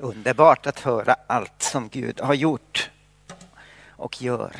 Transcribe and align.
Underbart 0.00 0.66
att 0.66 0.80
höra 0.80 1.16
allt 1.26 1.62
som 1.62 1.88
Gud 1.88 2.20
har 2.20 2.34
gjort 2.34 2.90
och 3.90 4.22
gör. 4.22 4.56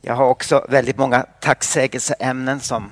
Jag 0.00 0.14
har 0.14 0.24
också 0.24 0.66
väldigt 0.68 0.96
många 0.96 1.26
tacksägelseämnen 1.40 2.60
som 2.60 2.90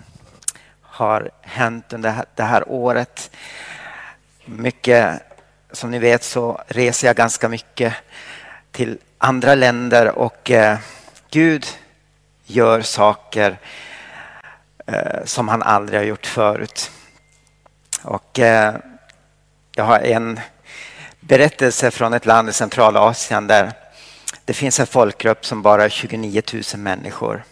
har 0.80 1.30
hänt 1.40 1.92
under 1.92 2.24
det 2.34 2.42
här 2.42 2.68
året. 2.68 3.30
Mycket, 4.44 5.22
som 5.72 5.90
ni 5.90 5.98
vet 5.98 6.24
så 6.24 6.62
reser 6.66 7.06
jag 7.06 7.16
ganska 7.16 7.48
mycket 7.48 7.94
till 8.70 8.98
andra 9.18 9.54
länder 9.54 10.18
och 10.18 10.50
eh, 10.50 10.78
Gud 11.30 11.66
gör 12.44 12.82
saker 12.82 13.58
eh, 14.86 15.24
som 15.24 15.48
han 15.48 15.62
aldrig 15.62 16.00
har 16.00 16.04
gjort 16.04 16.26
förut. 16.26 16.90
Och 18.02 18.38
eh, 18.38 18.74
jag 19.74 19.84
har 19.84 19.98
en 19.98 20.40
berättelse 21.26 21.90
från 21.90 22.12
ett 22.12 22.26
land 22.26 22.48
i 22.48 22.52
Centralasien 22.52 23.46
där 23.46 23.72
det 24.44 24.52
finns 24.52 24.80
en 24.80 24.86
folkgrupp 24.86 25.46
som 25.46 25.62
bara 25.62 25.84
är 25.84 25.88
29 25.88 26.42
000 26.52 26.62
människor. 26.76 27.44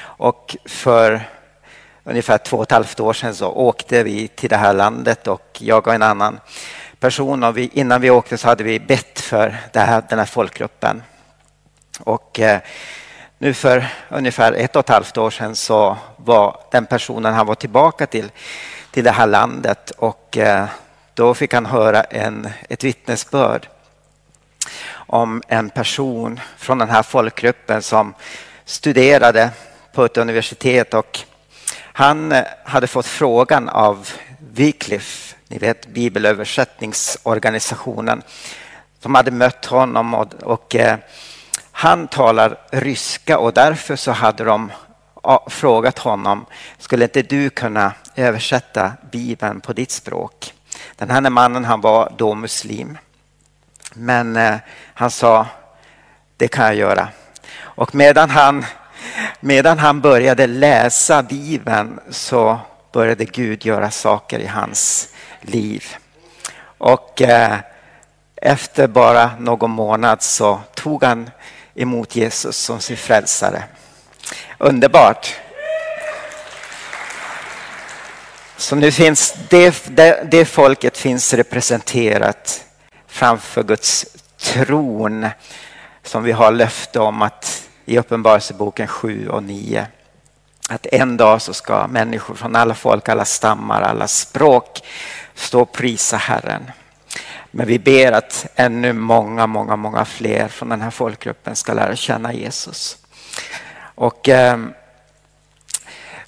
Och 0.00 0.56
för 0.64 1.28
ungefär 2.04 2.38
två 2.38 2.56
och 2.56 2.62
ett 2.62 2.70
halvt 2.70 3.00
år 3.00 3.12
sedan 3.12 3.34
så 3.34 3.48
åkte 3.48 4.02
vi 4.02 4.28
till 4.28 4.50
det 4.50 4.56
här 4.56 4.72
landet 4.72 5.26
och 5.26 5.58
jag 5.60 5.86
och 5.86 5.94
en 5.94 6.02
annan 6.02 6.40
person 7.00 7.44
och 7.44 7.58
vi, 7.58 7.70
innan 7.72 8.00
vi 8.00 8.10
åkte 8.10 8.38
så 8.38 8.48
hade 8.48 8.64
vi 8.64 8.80
bett 8.80 9.20
för 9.20 9.56
här, 9.74 10.02
den 10.08 10.18
här 10.18 10.26
folkgruppen. 10.26 11.02
Och 12.00 12.40
eh, 12.40 12.60
nu 13.38 13.54
för 13.54 13.86
ungefär 14.08 14.52
ett 14.52 14.76
och 14.76 14.80
ett 14.80 14.88
halvt 14.88 15.18
år 15.18 15.30
sedan 15.30 15.56
så 15.56 15.96
var 16.16 16.60
den 16.70 16.86
personen, 16.86 17.34
han 17.34 17.46
var 17.46 17.54
tillbaka 17.54 18.06
till, 18.06 18.30
till 18.90 19.04
det 19.04 19.10
här 19.10 19.26
landet 19.26 19.90
och 19.90 20.38
eh, 20.38 20.66
då 21.20 21.34
fick 21.34 21.54
han 21.54 21.66
höra 21.66 22.02
en, 22.02 22.48
ett 22.68 22.84
vittnesbörd 22.84 23.68
om 24.92 25.42
en 25.48 25.70
person 25.70 26.40
från 26.56 26.78
den 26.78 26.90
här 26.90 27.02
folkgruppen 27.02 27.82
som 27.82 28.14
studerade 28.64 29.50
på 29.92 30.04
ett 30.04 30.16
universitet 30.16 30.94
och 30.94 31.20
han 31.76 32.32
eh, 32.32 32.44
hade 32.64 32.86
fått 32.86 33.06
frågan 33.06 33.68
av 33.68 34.08
Wycliffe, 34.52 35.36
ni 35.48 35.58
vet 35.58 35.86
bibelöversättningsorganisationen, 35.86 38.22
som 39.00 39.14
hade 39.14 39.30
mött 39.30 39.66
honom 39.66 40.14
och, 40.14 40.34
och 40.42 40.76
eh, 40.76 40.98
han 41.72 42.08
talar 42.08 42.58
ryska 42.70 43.38
och 43.38 43.52
därför 43.52 43.96
så 43.96 44.12
hade 44.12 44.44
de 44.44 44.72
frågat 45.46 45.98
honom, 45.98 46.46
skulle 46.78 47.04
inte 47.04 47.22
du 47.22 47.50
kunna 47.50 47.92
översätta 48.16 48.92
Bibeln 49.10 49.60
på 49.60 49.72
ditt 49.72 49.90
språk? 49.90 50.54
Den 51.00 51.10
här 51.10 51.30
mannen 51.30 51.64
han 51.64 51.80
var 51.80 52.12
då 52.18 52.34
muslim. 52.34 52.98
Men 53.94 54.36
eh, 54.36 54.56
han 54.94 55.10
sa, 55.10 55.46
det 56.36 56.48
kan 56.48 56.64
jag 56.64 56.74
göra. 56.74 57.08
Och 57.58 57.94
medan 57.94 58.30
han, 58.30 58.64
medan 59.40 59.78
han 59.78 60.00
började 60.00 60.46
läsa 60.46 61.22
Bibeln 61.22 62.00
så 62.10 62.58
började 62.92 63.24
Gud 63.24 63.64
göra 63.64 63.90
saker 63.90 64.38
i 64.38 64.46
hans 64.46 65.08
liv. 65.40 65.84
Och 66.78 67.22
eh, 67.22 67.58
efter 68.36 68.86
bara 68.86 69.30
någon 69.38 69.70
månad 69.70 70.22
så 70.22 70.60
tog 70.74 71.04
han 71.04 71.30
emot 71.74 72.16
Jesus 72.16 72.56
som 72.56 72.80
sin 72.80 72.96
frälsare. 72.96 73.62
Underbart! 74.58 75.39
Så 78.70 78.76
nu 78.76 78.92
finns 78.92 79.34
det, 79.48 79.96
det, 79.96 80.28
det 80.30 80.44
folket 80.44 80.98
finns 80.98 81.34
representerat 81.34 82.64
framför 83.06 83.62
Guds 83.62 84.06
tron 84.38 85.26
som 86.02 86.22
vi 86.22 86.32
har 86.32 86.52
löfte 86.52 87.00
om 87.00 87.22
att 87.22 87.68
i 87.84 87.98
Uppenbarelseboken 87.98 88.88
7 88.88 89.28
och 89.28 89.42
9 89.42 89.86
att 90.68 90.86
en 90.86 91.16
dag 91.16 91.42
så 91.42 91.52
ska 91.52 91.86
människor 91.86 92.34
från 92.34 92.56
alla 92.56 92.74
folk, 92.74 93.08
alla 93.08 93.24
stammar, 93.24 93.82
alla 93.82 94.08
språk 94.08 94.80
stå 95.34 95.60
och 95.60 95.72
prisa 95.72 96.16
Herren. 96.16 96.70
Men 97.50 97.66
vi 97.66 97.78
ber 97.78 98.12
att 98.12 98.46
ännu 98.54 98.92
många, 98.92 99.46
många, 99.46 99.76
många 99.76 100.04
fler 100.04 100.48
från 100.48 100.68
den 100.68 100.80
här 100.80 100.90
folkgruppen 100.90 101.56
ska 101.56 101.74
lära 101.74 101.96
känna 101.96 102.32
Jesus. 102.32 102.96
Och 103.94 104.28
eh, 104.28 104.58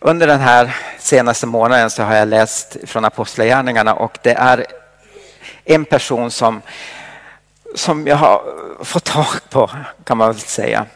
under 0.04 0.26
den 0.26 0.40
här 0.40 0.76
senaste 0.98 1.46
månaden 1.46 1.90
så 1.90 2.02
har 2.02 2.14
jag 2.14 2.28
läst 2.28 2.76
från 2.86 3.04
Apostlagärningarna 3.04 3.94
och 3.94 4.18
det 4.22 4.32
är 4.32 4.66
en 5.64 5.84
person 5.84 6.30
som, 6.30 6.62
som 7.74 8.06
jag 8.06 8.16
har 8.16 8.42
fått 8.84 9.04
tag 9.04 9.26
på 9.50 9.70
kan 10.04 10.18
man 10.18 10.28
väl 10.28 10.40
säga. 10.40 10.86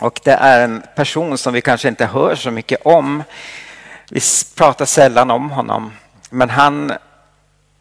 Och 0.00 0.20
det 0.24 0.32
är 0.32 0.64
en 0.64 0.82
person 0.94 1.38
som 1.38 1.54
vi 1.54 1.60
kanske 1.60 1.88
inte 1.88 2.06
hör 2.06 2.34
så 2.34 2.50
mycket 2.50 2.80
om. 2.84 3.22
Vi 4.10 4.20
pratar 4.56 4.84
sällan 4.84 5.30
om 5.30 5.50
honom. 5.50 5.92
Men 6.30 6.50
han 6.50 6.92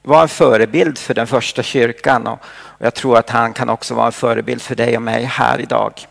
var 0.01 0.22
en 0.22 0.27
förebild 0.27 0.97
för 0.97 1.13
den 1.13 1.27
första 1.27 1.63
kyrkan 1.63 2.27
och 2.27 2.39
jag 2.77 2.94
tror 2.94 3.17
att 3.17 3.29
han 3.29 3.53
kan 3.53 3.69
också 3.69 3.94
vara 3.94 4.06
en 4.06 4.12
förebild 4.12 4.62
för 4.62 4.75
dig 4.75 4.95
och 4.95 5.01
mig 5.01 5.23
här 5.23 5.59
idag. 5.62 6.07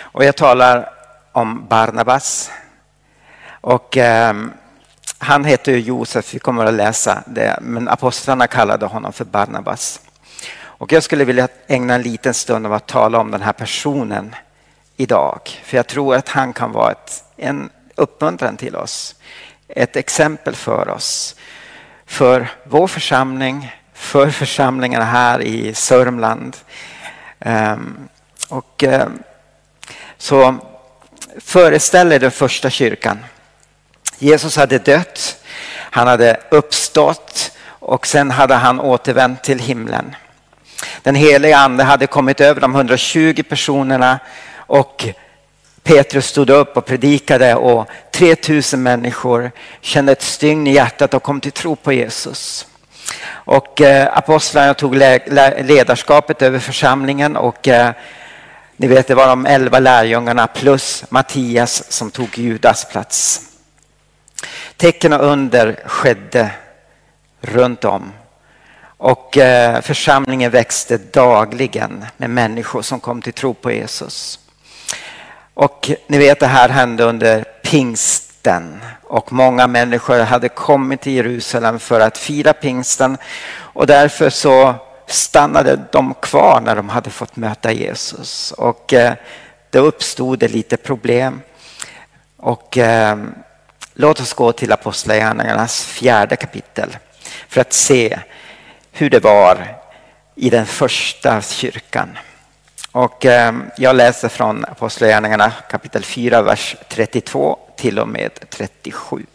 Och 0.00 0.24
jag 0.24 0.36
talar 0.36 0.90
om 1.32 1.66
Barnabas. 1.68 2.50
Och 3.66 3.96
um, 3.96 4.52
han 5.18 5.44
heter 5.44 5.72
Josef, 5.76 6.34
vi 6.34 6.38
kommer 6.38 6.64
att 6.64 6.74
läsa 6.74 7.22
det, 7.26 7.58
men 7.62 7.88
apostlarna 7.88 8.46
kallade 8.46 8.86
honom 8.86 9.12
för 9.12 9.24
Barnabas. 9.24 10.00
Och 10.56 10.92
jag 10.92 11.02
skulle 11.02 11.24
vilja 11.24 11.48
ägna 11.66 11.94
en 11.94 12.02
liten 12.02 12.34
stund 12.34 12.66
av 12.66 12.72
att 12.72 12.86
tala 12.86 13.18
om 13.18 13.30
den 13.30 13.42
här 13.42 13.52
personen 13.52 14.34
idag. 14.96 15.40
För 15.64 15.76
jag 15.76 15.86
tror 15.86 16.14
att 16.14 16.28
han 16.28 16.52
kan 16.52 16.72
vara 16.72 16.90
ett, 16.90 17.24
en 17.36 17.70
uppmuntran 17.94 18.56
till 18.56 18.76
oss. 18.76 19.14
Ett 19.68 19.96
exempel 19.96 20.54
för 20.54 20.88
oss. 20.88 21.36
För 22.06 22.48
vår 22.64 22.86
församling, 22.86 23.74
för 23.94 24.30
församlingarna 24.30 25.04
här 25.04 25.40
i 25.42 25.74
Sörmland. 25.74 26.56
Um, 27.38 28.08
och, 28.48 28.82
um, 28.82 29.22
så 30.18 30.56
föreställ 31.40 32.12
er 32.12 32.18
den 32.18 32.30
första 32.30 32.70
kyrkan. 32.70 33.18
Jesus 34.18 34.56
hade 34.56 34.78
dött, 34.78 35.36
han 35.90 36.06
hade 36.08 36.40
uppstått 36.50 37.52
och 37.68 38.06
sen 38.06 38.30
hade 38.30 38.54
han 38.54 38.80
återvänt 38.80 39.42
till 39.42 39.58
himlen. 39.58 40.16
Den 41.02 41.14
heliga 41.14 41.56
ande 41.56 41.84
hade 41.84 42.06
kommit 42.06 42.40
över 42.40 42.60
de 42.60 42.74
120 42.74 43.42
personerna 43.48 44.18
och 44.56 45.08
Petrus 45.82 46.26
stod 46.26 46.50
upp 46.50 46.76
och 46.76 46.86
predikade 46.86 47.54
och 47.54 47.86
3000 48.10 48.82
människor 48.82 49.50
kände 49.80 50.12
ett 50.12 50.22
stygn 50.22 50.66
i 50.66 50.72
hjärtat 50.72 51.14
och 51.14 51.22
kom 51.22 51.40
till 51.40 51.52
tro 51.52 51.76
på 51.76 51.92
Jesus. 51.92 52.66
Och 53.28 53.80
eh, 53.80 54.18
apostlarna 54.18 54.74
tog 54.74 54.96
ledarskapet 54.96 56.42
över 56.42 56.58
församlingen 56.58 57.36
och 57.36 57.68
eh, 57.68 57.90
ni 58.76 58.86
vet 58.86 59.06
det 59.06 59.14
var 59.14 59.26
de 59.26 59.46
elva 59.46 59.78
lärjungarna 59.78 60.46
plus 60.46 61.04
Mattias 61.08 61.92
som 61.92 62.10
tog 62.10 62.38
Judas 62.38 62.84
plats. 62.84 63.40
Tecken 64.76 65.12
och 65.12 65.24
under 65.24 65.80
skedde 65.86 66.50
runt 67.40 67.84
om. 67.84 68.12
Och 68.98 69.38
eh, 69.38 69.80
församlingen 69.80 70.50
växte 70.50 70.98
dagligen 70.98 72.04
med 72.16 72.30
människor 72.30 72.82
som 72.82 73.00
kom 73.00 73.22
till 73.22 73.32
tro 73.32 73.54
på 73.54 73.72
Jesus. 73.72 74.38
Och 75.54 75.90
ni 76.06 76.18
vet 76.18 76.40
det 76.40 76.46
här 76.46 76.68
hände 76.68 77.04
under 77.04 77.44
pingsten 77.62 78.80
och 79.02 79.32
många 79.32 79.66
människor 79.66 80.18
hade 80.18 80.48
kommit 80.48 81.00
till 81.00 81.12
Jerusalem 81.12 81.78
för 81.78 82.00
att 82.00 82.18
fira 82.18 82.52
pingsten 82.52 83.16
och 83.58 83.86
därför 83.86 84.30
så 84.30 84.74
stannade 85.06 85.80
de 85.92 86.14
kvar 86.14 86.60
när 86.60 86.76
de 86.76 86.88
hade 86.88 87.10
fått 87.10 87.36
möta 87.36 87.72
Jesus. 87.72 88.52
Och 88.52 88.92
eh, 88.92 89.14
då 89.70 89.78
uppstod 89.78 90.38
det 90.38 90.48
lite 90.48 90.76
problem. 90.76 91.40
Och 92.36 92.78
eh, 92.78 93.18
Låt 93.98 94.20
oss 94.20 94.34
gå 94.34 94.52
till 94.52 94.72
Apostlagärningarnas 94.72 95.84
fjärde 95.84 96.36
kapitel 96.36 96.96
för 97.48 97.60
att 97.60 97.72
se 97.72 98.18
hur 98.92 99.10
det 99.10 99.20
var 99.20 99.76
i 100.34 100.50
den 100.50 100.66
första 100.66 101.42
kyrkan. 101.42 102.18
Och 102.92 103.24
ehm, 103.24 103.64
jag 103.76 103.96
läser 103.96 104.28
från 104.28 104.64
Apostlagärningarna 104.64 105.52
kapitel 105.70 106.04
4, 106.04 106.42
vers 106.42 106.76
32 106.88 107.58
till 107.76 107.98
och 107.98 108.08
med 108.08 108.50
37. 108.50 109.26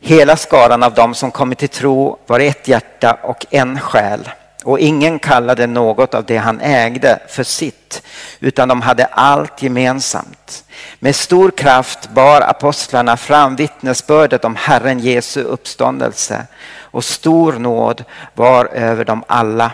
Hela 0.00 0.36
skaran 0.36 0.82
av 0.82 0.94
dem 0.94 1.14
som 1.14 1.30
kommit 1.30 1.58
till 1.58 1.68
tro 1.68 2.18
var 2.26 2.40
ett 2.40 2.68
hjärta 2.68 3.18
och 3.22 3.46
en 3.50 3.80
själ 3.80 4.30
och 4.64 4.78
ingen 4.78 5.18
kallade 5.18 5.66
något 5.66 6.14
av 6.14 6.24
det 6.24 6.36
han 6.36 6.60
ägde 6.60 7.18
för 7.28 7.42
sitt, 7.42 8.02
utan 8.40 8.68
de 8.68 8.80
hade 8.80 9.04
allt 9.04 9.62
gemensamt. 9.62 10.64
Med 10.98 11.16
stor 11.16 11.50
kraft 11.50 12.10
bar 12.10 12.40
apostlarna 12.40 13.16
fram 13.16 13.56
vittnesbördet 13.56 14.44
om 14.44 14.56
Herren 14.56 14.98
Jesu 14.98 15.42
uppståndelse 15.42 16.46
och 16.80 17.04
stor 17.04 17.52
nåd 17.52 18.04
var 18.34 18.64
över 18.64 19.04
dem 19.04 19.24
alla. 19.26 19.72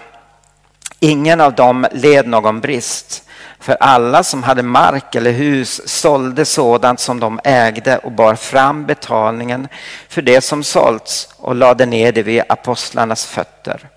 Ingen 1.01 1.41
av 1.41 1.55
dem 1.55 1.87
led 1.93 2.27
någon 2.27 2.61
brist. 2.61 3.25
För 3.61 3.77
alla 3.81 4.23
som 4.23 4.43
hade 4.43 4.63
mark 4.63 5.15
eller 5.15 5.31
hus 5.31 5.81
sålde 5.89 6.45
sådant 6.45 7.01
som 7.01 7.21
de 7.21 7.41
ägde 7.45 7.99
och 7.99 8.13
bar 8.13 8.35
fram 8.35 8.87
betalningen 8.87 9.69
för 10.09 10.23
det 10.23 10.41
som 10.41 10.65
sålts 10.65 11.29
och 11.37 11.55
lade 11.55 11.87
ner 11.87 12.13
det 12.13 12.23
vid 12.23 12.43
apostlarnas 12.49 13.27
fötter. 13.27 13.89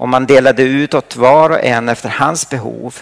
Och 0.00 0.08
man 0.08 0.26
delade 0.26 0.62
ut 0.62 0.94
åt 0.94 1.16
var 1.16 1.50
och 1.50 1.64
en 1.64 1.88
efter 1.88 2.08
hans 2.08 2.50
behov. 2.50 2.98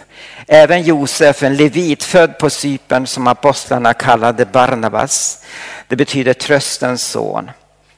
Även 0.46 0.82
Josef, 0.82 1.42
en 1.42 1.56
levit 1.56 2.02
född 2.02 2.38
på 2.38 2.50
Cypern 2.50 3.06
som 3.06 3.26
apostlarna 3.26 3.94
kallade 3.94 4.46
Barnabas, 4.46 5.44
det 5.88 5.96
betyder 5.96 6.32
tröstens 6.32 7.02
son, 7.02 7.50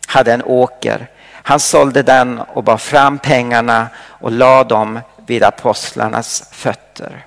hade 0.06 0.32
en 0.32 0.42
åker. 0.42 1.10
Han 1.32 1.60
sålde 1.60 2.02
den 2.02 2.38
och 2.38 2.64
bar 2.64 2.76
fram 2.76 3.18
pengarna 3.18 3.88
och 3.96 4.32
lade 4.32 4.68
dem 4.68 5.00
vid 5.26 5.44
apostlarnas 5.44 6.44
fötter. 6.52 7.24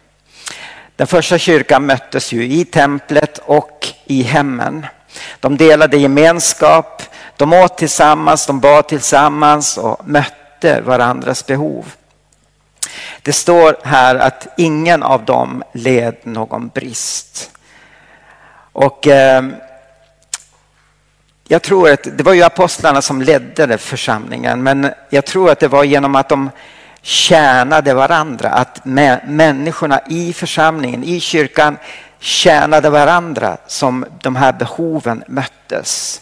Den 0.96 1.08
första 1.08 1.38
kyrkan 1.38 1.86
möttes 1.86 2.32
ju 2.32 2.46
i 2.46 2.66
templet 2.66 3.38
och 3.38 3.88
i 4.06 4.22
hemmen. 4.22 4.86
De 5.40 5.58
delade 5.58 5.98
gemenskap, 5.98 7.04
de 7.38 7.54
åt 7.54 7.78
tillsammans, 7.78 8.46
de 8.46 8.60
bad 8.60 8.88
tillsammans 8.88 9.78
och 9.78 10.08
mötte 10.08 10.43
varandras 10.64 11.46
behov. 11.46 11.94
Det 13.22 13.34
står 13.34 13.76
här 13.84 14.16
att 14.16 14.48
ingen 14.58 15.04
av 15.04 15.26
dem 15.26 15.64
led 15.74 16.16
någon 16.24 16.68
brist. 16.68 17.52
Och 18.72 19.08
eh, 19.08 19.44
jag 21.48 21.62
tror 21.62 21.90
att 21.90 22.08
det 22.18 22.24
var 22.24 22.34
ju 22.34 22.44
apostlarna 22.44 23.02
som 23.02 23.22
ledde 23.22 23.78
församlingen, 23.78 24.64
men 24.64 24.92
jag 25.10 25.26
tror 25.26 25.52
att 25.52 25.60
det 25.60 25.68
var 25.68 25.84
genom 25.84 26.16
att 26.16 26.30
de 26.30 26.50
tjänade 27.02 27.94
varandra, 27.94 28.50
att 28.50 28.86
människorna 29.26 30.02
i 30.10 30.34
församlingen, 30.34 31.04
i 31.04 31.20
kyrkan 31.20 31.78
tjänade 32.20 32.90
varandra 32.90 33.58
som 33.68 34.06
de 34.22 34.36
här 34.36 34.54
behoven 34.54 35.24
möttes. 35.28 36.22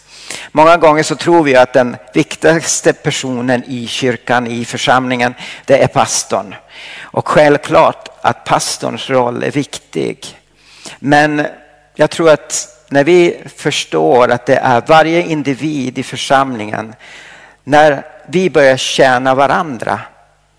Många 0.51 0.78
gånger 0.78 1.04
så 1.04 1.16
tror 1.16 1.44
vi 1.44 1.56
att 1.56 1.74
den 1.74 1.98
viktigaste 2.13 2.94
personen 2.94 3.63
i 3.68 3.88
kyrkan, 3.88 4.48
i 4.48 4.66
församlingen, 4.66 5.33
det 5.66 5.83
är 5.83 5.88
pastorn. 5.88 6.56
Och 7.01 7.28
självklart 7.28 8.10
att 8.22 8.45
pastorns 8.45 9.10
roll 9.10 9.44
är 9.44 9.51
viktig. 9.51 10.39
Men 11.00 11.48
jag 11.95 12.10
tror 12.10 12.30
att 12.30 12.68
när 12.89 13.04
vi 13.04 13.44
förstår 13.56 14.31
att 14.31 14.45
det 14.45 14.56
är 14.56 14.81
varje 14.88 15.22
individ 15.22 15.98
i 15.98 16.04
församlingen, 16.04 16.95
när 17.63 18.06
vi 18.27 18.50
börjar 18.50 18.77
tjäna 18.77 19.36
varandra, 19.36 20.00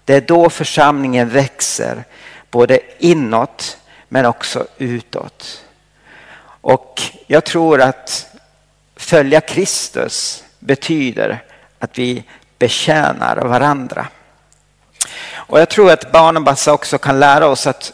det 0.04 0.14
är 0.14 0.20
då 0.20 0.50
församlingen 0.50 1.28
växer, 1.28 2.04
både 2.50 2.80
inåt 2.98 3.78
men 4.08 4.26
också 4.26 4.66
utåt. 4.78 5.64
Och 6.44 7.02
jag 7.26 7.44
tror 7.44 7.80
att 7.80 8.31
följa 9.02 9.40
Kristus 9.40 10.44
betyder 10.58 11.44
att 11.78 11.98
vi 11.98 12.24
betjänar 12.58 13.36
varandra. 13.36 14.06
Och 15.32 15.60
jag 15.60 15.68
tror 15.68 15.90
att 15.90 16.12
Barnabas 16.12 16.68
också 16.68 16.98
kan 16.98 17.20
lära 17.20 17.46
oss 17.46 17.66
att 17.66 17.92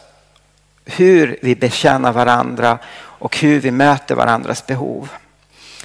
hur 0.85 1.39
vi 1.43 1.55
betjänar 1.57 2.13
varandra 2.13 2.79
och 2.99 3.37
hur 3.39 3.61
vi 3.61 3.71
möter 3.71 4.15
varandras 4.15 4.67
behov. 4.67 5.09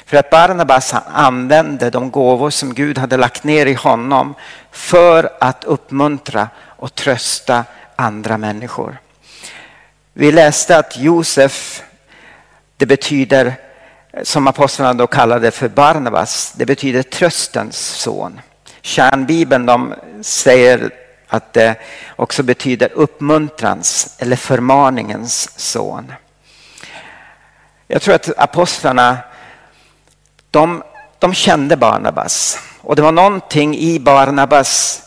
För 0.05 0.17
att 0.17 0.29
Barnabas 0.29 0.93
använde 1.07 1.89
de 1.89 2.11
gåvor 2.11 2.49
som 2.49 2.73
Gud 2.73 2.97
hade 2.97 3.17
lagt 3.17 3.43
ner 3.43 3.65
i 3.65 3.73
honom 3.73 4.35
för 4.71 5.29
att 5.39 5.63
uppmuntra 5.63 6.49
och 6.67 6.95
trösta 6.95 7.65
andra 7.95 8.37
människor. 8.37 8.97
Vi 10.13 10.31
läste 10.31 10.77
att 10.77 10.97
Josef, 10.97 11.83
det 12.77 12.85
betyder, 12.85 13.55
som 14.21 14.47
apostlarna 14.47 14.93
då 14.93 15.07
kallade 15.07 15.51
för 15.51 15.69
Barnabas, 15.69 16.53
det 16.55 16.65
betyder 16.65 17.03
tröstens 17.03 17.77
son. 17.77 18.41
Kärnbibeln 18.81 19.65
de 19.65 19.93
säger 20.21 20.91
att 21.27 21.53
det 21.53 21.75
också 22.15 22.43
betyder 22.43 22.91
uppmuntrans 22.93 24.15
eller 24.19 24.35
förmaningens 24.35 25.59
son. 25.59 26.13
Jag 27.87 28.01
tror 28.01 28.15
att 28.15 28.29
apostlarna 28.37 29.17
de, 30.51 30.83
de 31.19 31.33
kände 31.33 31.77
Barnabas 31.77 32.59
och 32.81 32.95
det 32.95 33.01
var 33.01 33.11
någonting 33.11 33.77
i 33.77 33.99
Barnabas 33.99 35.03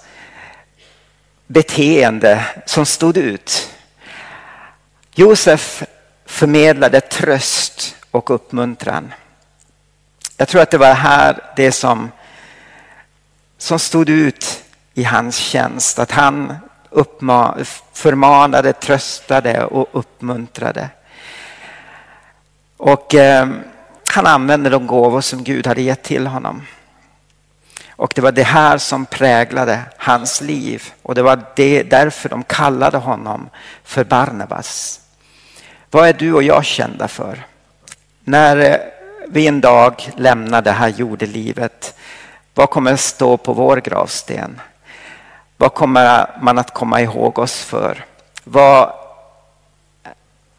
beteende 1.47 2.45
som 2.67 2.87
stod 2.87 3.17
ut. 3.17 3.71
Josef 5.15 5.83
förmedlade 6.27 7.01
tröst 7.01 7.97
och 8.17 8.31
uppmuntran. 8.31 9.13
Jag 10.37 10.49
tror 10.49 10.63
att 10.63 10.71
det 10.71 10.79
var 10.79 10.95
här 10.95 11.41
det 11.57 11.73
som, 11.73 12.11
som 13.59 13.79
stod 13.79 14.09
ut 14.09 14.65
i 14.95 15.05
hans 15.05 15.37
tjänst. 15.37 15.99
Att 15.99 16.11
han 16.11 16.55
uppma, 16.91 17.57
förmanade, 17.93 18.73
tröstade 18.73 19.65
och 19.65 19.89
uppmuntrade. 19.93 20.89
Och 22.77 23.15
eh, 23.15 23.49
han 24.09 24.27
använde 24.27 24.71
de 24.71 24.87
gåvor 24.87 25.21
som 25.21 25.45
Gud 25.45 25.67
hade 25.67 25.83
gett 25.83 26.03
till 26.03 26.27
honom. 26.27 26.63
Och 27.91 28.13
det 28.15 28.21
var 28.21 28.33
det 28.33 28.43
här 28.43 28.79
som 28.79 29.07
präglade 29.07 29.81
hans 29.97 30.41
liv 30.41 30.93
och 31.03 31.15
det 31.15 31.23
var 31.23 31.43
det, 31.57 31.83
därför 31.83 32.29
de 32.29 32.45
kallade 32.45 32.99
honom 32.99 33.49
för 33.85 34.05
Barnabas. 34.05 35.01
Vad 35.91 36.09
är 36.09 36.13
du 36.13 36.33
och 36.33 36.43
jag 36.43 36.65
kända 36.65 37.09
för? 37.09 37.47
När 38.29 38.57
eh, 38.57 38.77
vi 39.29 39.47
en 39.47 39.61
dag 39.61 40.11
lämnar 40.17 40.63
det 40.63 40.71
här 40.71 40.89
jordelivet, 40.89 41.95
vad 42.55 42.71
kommer 42.71 42.93
att 42.93 43.01
stå 43.01 43.37
på 43.37 43.53
vår 43.53 43.77
gravsten? 43.77 44.61
Vad 45.57 45.75
kommer 45.75 46.31
man 46.41 46.59
att 46.59 46.75
komma 46.75 47.01
ihåg 47.01 47.39
oss 47.39 47.63
för? 47.63 48.05
Vad, 48.45 48.93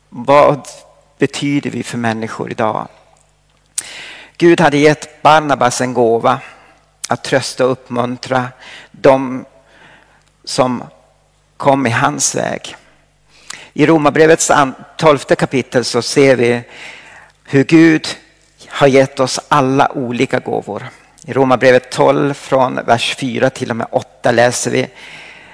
vad 0.10 0.68
betyder 1.18 1.70
vi 1.70 1.84
för 1.84 1.98
människor 1.98 2.52
idag? 2.52 2.88
Gud 4.38 4.62
hade 4.62 4.78
gett 4.78 5.22
Barnabas 5.22 5.82
en 5.82 5.94
gåva 5.94 6.40
att 7.08 7.24
trösta 7.24 7.66
och 7.66 7.72
uppmuntra 7.72 8.48
de 8.92 9.46
som 10.44 10.84
kom 11.58 11.88
i 11.88 11.90
hans 11.92 12.36
väg. 12.36 12.76
I 13.74 13.86
Romarbrevets 13.86 14.52
tolfte 14.98 15.36
kapitel 15.36 15.86
så 15.86 16.02
ser 16.02 16.36
vi 16.36 16.64
hur 17.50 17.64
Gud 17.64 18.08
har 18.68 18.88
gett 18.88 19.20
oss 19.20 19.40
alla 19.48 19.92
olika 19.92 20.40
gåvor. 20.40 20.84
I 21.26 21.34
Romarbrevet 21.34 21.92
12 21.92 22.34
från 22.34 22.80
vers 22.86 23.16
4 23.16 23.50
till 23.50 23.70
och 23.70 23.76
med 23.76 23.88
8 23.92 24.32
läser 24.32 24.72
vi. 24.72 24.88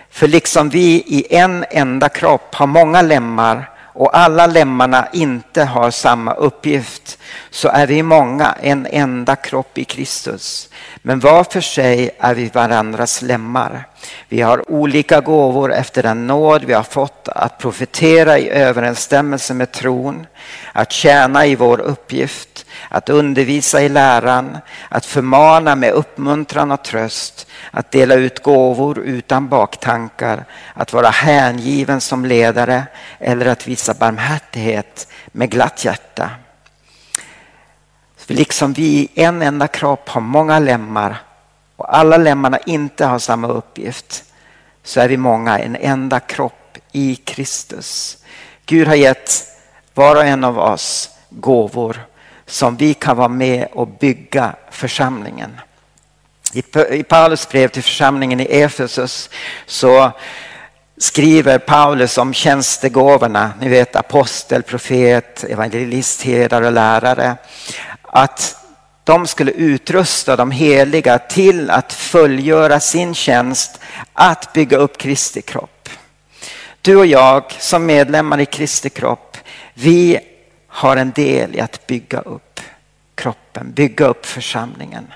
För 0.10 0.28
liksom 0.28 0.70
vi 0.70 0.96
i 0.96 1.36
en 1.36 1.66
enda 1.70 2.10
kropp 2.10 2.56
har 2.56 2.68
många 2.68 3.02
lemmar 3.02 3.70
och 3.80 4.18
alla 4.18 4.48
lemmarna 4.48 5.08
inte 5.14 5.64
har 5.64 5.92
samma 5.92 6.34
uppgift 6.34 7.18
så 7.50 7.68
är 7.68 7.88
vi 7.88 8.04
många, 8.04 8.56
en 8.62 8.88
enda 8.92 9.36
kropp 9.36 9.78
i 9.78 9.84
Kristus. 9.84 10.70
Men 11.02 11.20
var 11.20 11.44
för 11.44 11.62
sig 11.62 12.10
är 12.20 12.36
vi 12.36 12.50
varandras 12.54 13.22
lemmar. 13.22 13.88
Vi 14.30 14.42
har 14.42 14.72
olika 14.72 15.22
gåvor 15.22 15.74
efter 15.74 16.04
den 16.04 16.28
nåd 16.28 16.64
vi 16.64 16.74
har 16.74 16.84
fått 16.84 17.28
att 17.28 17.58
profetera 17.58 18.38
i 18.38 18.50
överensstämmelse 18.50 19.54
med 19.54 19.72
tron, 19.72 20.28
att 20.74 20.92
tjäna 20.92 21.46
i 21.46 21.56
vår 21.56 21.82
uppgift, 21.82 22.66
att 22.90 23.10
undervisa 23.10 23.82
i 23.82 23.90
läran, 23.90 24.58
att 24.90 25.06
förmana 25.06 25.76
med 25.76 25.92
uppmuntran 25.92 26.72
och 26.72 26.84
tröst, 26.84 27.48
att 27.72 27.92
dela 27.92 28.16
ut 28.16 28.44
gåvor 28.44 29.00
utan 29.00 29.48
baktankar, 29.50 30.46
att 30.74 30.94
vara 30.94 31.10
hängiven 31.10 32.02
som 32.02 32.26
ledare 32.26 32.84
eller 33.20 33.46
att 33.46 33.68
visa 33.68 33.94
barmhärtighet 33.94 35.08
med 35.32 35.50
glatt 35.50 35.86
hjärta. 35.86 36.30
Liksom 38.28 38.74
vi 38.74 38.84
i 38.84 39.10
en 39.16 39.42
enda 39.42 39.68
kropp 39.68 40.10
har 40.10 40.22
många 40.22 40.60
lemmar 40.60 41.22
och 41.78 41.98
alla 41.98 42.18
lemmarna 42.18 42.58
inte 42.58 43.06
har 43.06 43.20
samma 43.20 43.48
uppgift 43.48 44.24
så 44.84 45.00
är 45.00 45.08
vi 45.08 45.18
många 45.18 45.60
en 45.60 45.76
enda 45.76 46.20
kropp 46.20 46.78
i 46.92 47.16
Kristus. 47.16 48.18
Gud 48.66 48.88
har 48.88 48.96
gett 48.96 49.44
var 49.94 50.16
och 50.16 50.26
en 50.26 50.44
av 50.44 50.60
oss 50.60 51.10
gåvor 51.30 52.06
som 52.46 52.78
vi 52.78 52.94
kan 52.94 53.18
vara 53.18 53.28
med 53.28 53.68
och 53.72 53.88
bygga 53.88 54.56
församlingen. 54.72 55.60
I 56.90 57.04
Paulus 57.04 57.50
brev 57.50 57.68
till 57.68 57.84
församlingen 57.84 58.40
i 58.40 58.44
Efesus 58.44 59.30
så 59.66 60.12
skriver 60.98 61.58
Paulus 61.58 62.18
om 62.18 62.34
tjänstegåvorna, 62.34 63.52
ni 63.60 63.70
vet 63.70 63.96
apostel, 63.96 64.64
profet, 64.64 65.44
evangelist, 65.44 66.22
herdare 66.22 66.66
och 66.66 66.74
lärare. 66.74 67.36
Att 68.02 68.63
de 69.04 69.28
skulle 69.28 69.52
utrusta 69.52 70.36
de 70.36 70.52
heliga 70.52 71.20
till 71.20 71.70
att 71.70 71.94
fullgöra 71.94 72.80
sin 72.80 73.14
tjänst 73.14 73.80
att 74.14 74.54
bygga 74.54 74.78
upp 74.78 74.98
Kristi 74.98 75.42
kropp. 75.42 75.90
Du 76.82 76.96
och 76.96 77.06
jag 77.06 77.52
som 77.60 77.86
medlemmar 77.86 78.40
i 78.40 78.46
Kristi 78.46 78.90
kropp, 78.90 79.38
vi 79.74 80.20
har 80.68 80.98
en 80.98 81.12
del 81.12 81.56
i 81.56 81.60
att 81.60 81.88
bygga 81.88 82.20
upp 82.20 82.60
kroppen, 83.16 83.72
bygga 83.72 84.06
upp 84.06 84.26
församlingen. 84.26 85.08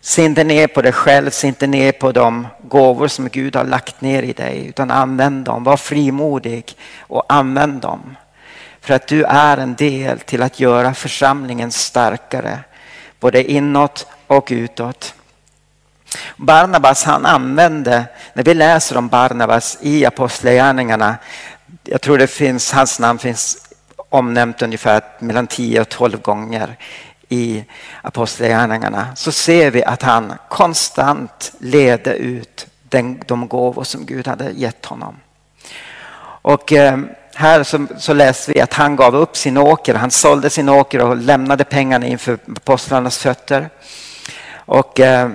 Se 0.00 0.24
inte 0.24 0.44
ner 0.44 0.66
på 0.66 0.82
dig 0.82 0.92
själv, 0.92 1.30
se 1.30 1.48
inte 1.48 1.66
ner 1.66 1.92
på 1.92 2.12
de 2.12 2.46
gåvor 2.62 3.08
som 3.08 3.28
Gud 3.28 3.56
har 3.56 3.64
lagt 3.64 4.00
ner 4.00 4.22
i 4.22 4.32
dig, 4.32 4.66
utan 4.66 4.90
använd 4.90 5.44
dem. 5.44 5.64
Var 5.64 5.76
frimodig 5.76 6.76
och 6.98 7.24
använd 7.28 7.80
dem. 7.80 8.16
För 8.80 8.94
att 8.94 9.06
du 9.06 9.24
är 9.24 9.56
en 9.56 9.74
del 9.74 10.20
till 10.20 10.42
att 10.42 10.60
göra 10.60 10.94
församlingen 10.94 11.70
starkare, 11.70 12.58
både 13.20 13.52
inåt 13.52 14.06
och 14.26 14.48
utåt. 14.50 15.14
Barnabas 16.36 17.04
han 17.04 17.26
använde, 17.26 18.04
när 18.32 18.42
vi 18.42 18.54
läser 18.54 18.96
om 18.96 19.08
Barnabas 19.08 19.78
i 19.80 20.06
Apostlagärningarna, 20.06 21.16
jag 21.84 22.00
tror 22.00 22.18
det 22.18 22.26
finns, 22.26 22.72
hans 22.72 22.98
namn 22.98 23.18
finns 23.18 23.68
omnämnt 24.08 24.62
ungefär 24.62 25.02
mellan 25.18 25.46
10 25.46 25.80
och 25.80 25.88
12 25.88 26.20
gånger 26.20 26.76
i 27.28 27.64
Apostlagärningarna 28.02 29.16
så 29.16 29.32
ser 29.32 29.70
vi 29.70 29.84
att 29.84 30.02
han 30.02 30.34
konstant 30.48 31.52
ledde 31.58 32.14
ut 32.14 32.66
den, 32.82 33.22
de 33.26 33.48
gåvor 33.48 33.84
som 33.84 34.06
Gud 34.06 34.28
hade 34.28 34.50
gett 34.50 34.86
honom. 34.86 35.16
Och 36.20 36.72
eh, 36.72 36.98
här 37.38 37.62
så, 37.62 37.86
så 37.98 38.12
läser 38.12 38.54
vi 38.54 38.60
att 38.60 38.74
han 38.74 38.96
gav 38.96 39.16
upp 39.16 39.36
sin 39.36 39.56
åker, 39.56 39.94
han 39.94 40.10
sålde 40.10 40.50
sin 40.50 40.68
åker 40.68 41.02
och 41.02 41.16
lämnade 41.16 41.64
pengarna 41.64 42.06
inför 42.06 42.38
apostlarnas 42.56 43.18
fötter. 43.18 43.70
Och 44.56 45.00
eh, 45.00 45.30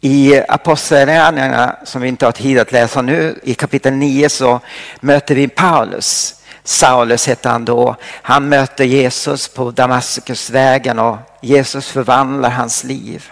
i 0.00 0.42
Apostlagärningarna, 0.48 1.76
som 1.84 2.02
vi 2.02 2.08
inte 2.08 2.24
har 2.24 2.32
tid 2.32 2.58
att 2.58 2.72
läsa 2.72 3.02
nu, 3.02 3.40
i 3.42 3.54
kapitel 3.54 3.92
9 3.92 4.28
så 4.28 4.60
möter 5.00 5.34
vi 5.34 5.48
Paulus. 5.48 6.34
Saulus 6.64 7.26
hette 7.26 7.48
han 7.48 7.64
då. 7.64 7.96
Han 8.22 8.48
möter 8.48 8.84
Jesus 8.84 9.48
på 9.48 9.70
Damaskusvägen 9.70 10.98
och 10.98 11.16
Jesus 11.40 11.88
förvandlar 11.88 12.50
hans 12.50 12.84
liv. 12.84 13.30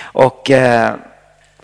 Och 0.00 0.50
eh, 0.50 0.94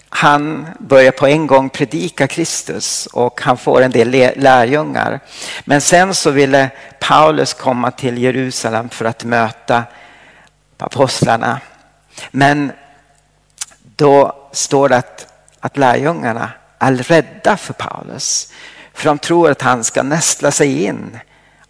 han 0.09 0.67
börjar 0.79 1.13
på 1.13 1.27
en 1.27 1.47
gång 1.47 1.71
predika 1.71 2.27
Kristus 2.27 3.07
och 3.07 3.41
han 3.41 3.57
får 3.57 3.83
en 3.83 3.91
del 3.91 4.11
lärjungar. 4.37 5.21
Men 5.65 5.81
sen 5.81 6.15
så 6.15 6.31
ville 6.31 6.71
Paulus 7.01 7.55
komma 7.55 7.91
till 7.91 8.19
Jerusalem 8.19 8.89
för 8.89 9.05
att 9.05 9.25
möta 9.25 9.85
apostlarna. 10.79 11.61
Men 12.31 12.73
då 13.97 14.49
står 14.53 14.89
det 14.89 14.97
att, 14.97 15.27
att 15.61 15.77
lärjungarna 15.77 16.51
är 16.79 16.93
rädda 16.93 17.57
för 17.57 17.73
Paulus. 17.73 18.53
För 18.95 19.05
de 19.05 19.19
tror 19.19 19.51
att 19.51 19.63
han 19.63 19.85
ska 19.85 20.03
nästla 20.03 20.51
sig 20.51 20.85
in 20.85 21.19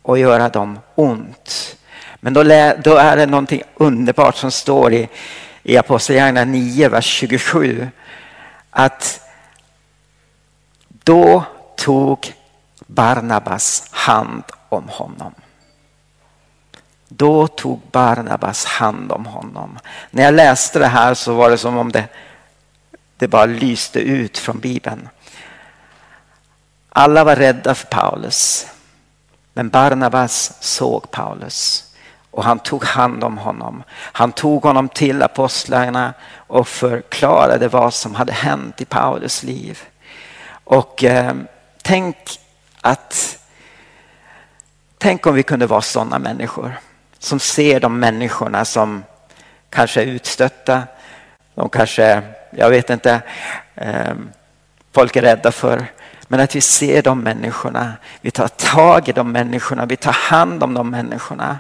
och 0.02 0.18
göra 0.18 0.48
dem 0.48 0.78
ont. 0.94 1.76
Men 2.20 2.34
då, 2.34 2.42
då 2.84 2.96
är 2.96 3.16
det 3.16 3.26
någonting 3.26 3.62
underbart 3.74 4.36
som 4.36 4.50
står 4.50 4.92
i, 4.92 5.08
i 5.62 5.76
Apostlagärningarna 5.76 6.52
9, 6.52 6.88
vers 6.88 7.06
27. 7.06 7.88
Att 8.78 9.20
då 10.88 11.44
tog 11.76 12.34
Barnabas 12.86 13.88
hand 13.90 14.44
om 14.68 14.88
honom. 14.88 15.34
Då 17.08 17.46
tog 17.46 17.80
Barnabas 17.92 18.64
hand 18.64 19.12
om 19.12 19.26
honom. 19.26 19.78
När 20.10 20.22
jag 20.22 20.34
läste 20.34 20.78
det 20.78 20.86
här 20.86 21.14
så 21.14 21.34
var 21.34 21.50
det 21.50 21.58
som 21.58 21.76
om 21.76 21.92
det, 21.92 22.08
det 23.16 23.28
bara 23.28 23.46
lyste 23.46 24.00
ut 24.00 24.38
från 24.38 24.58
Bibeln. 24.58 25.08
Alla 26.88 27.24
var 27.24 27.36
rädda 27.36 27.74
för 27.74 27.86
Paulus. 27.86 28.66
Men 29.52 29.68
Barnabas 29.68 30.52
såg 30.60 31.10
Paulus 31.10 31.85
och 32.36 32.44
han 32.44 32.58
tog 32.58 32.84
hand 32.84 33.24
om 33.24 33.38
honom. 33.38 33.82
Han 33.92 34.32
tog 34.32 34.62
honom 34.62 34.88
till 34.88 35.22
apostlarna 35.22 36.14
och 36.36 36.68
förklarade 36.68 37.68
vad 37.68 37.94
som 37.94 38.14
hade 38.14 38.32
hänt 38.32 38.80
i 38.80 38.84
Paulus 38.84 39.42
liv. 39.42 39.82
Och 40.64 41.04
eh, 41.04 41.34
tänk 41.82 42.16
att 42.80 43.38
Tänk 44.98 45.26
om 45.26 45.34
vi 45.34 45.42
kunde 45.42 45.66
vara 45.66 45.82
sådana 45.82 46.18
människor 46.18 46.72
som 47.18 47.40
ser 47.40 47.80
de 47.80 47.98
människorna 47.98 48.64
som 48.64 49.04
kanske 49.70 50.02
är 50.02 50.06
utstötta. 50.06 50.82
De 51.54 51.68
kanske, 51.68 52.22
jag 52.50 52.70
vet 52.70 52.90
inte, 52.90 53.22
eh, 53.74 54.14
folk 54.92 55.16
är 55.16 55.22
rädda 55.22 55.52
för. 55.52 55.86
Men 56.28 56.40
att 56.40 56.56
vi 56.56 56.60
ser 56.60 57.02
de 57.02 57.20
människorna, 57.20 57.92
vi 58.20 58.30
tar 58.30 58.48
tag 58.48 59.08
i 59.08 59.12
de 59.12 59.32
människorna, 59.32 59.86
vi 59.86 59.96
tar 59.96 60.12
hand 60.12 60.62
om 60.62 60.74
de 60.74 60.90
människorna. 60.90 61.58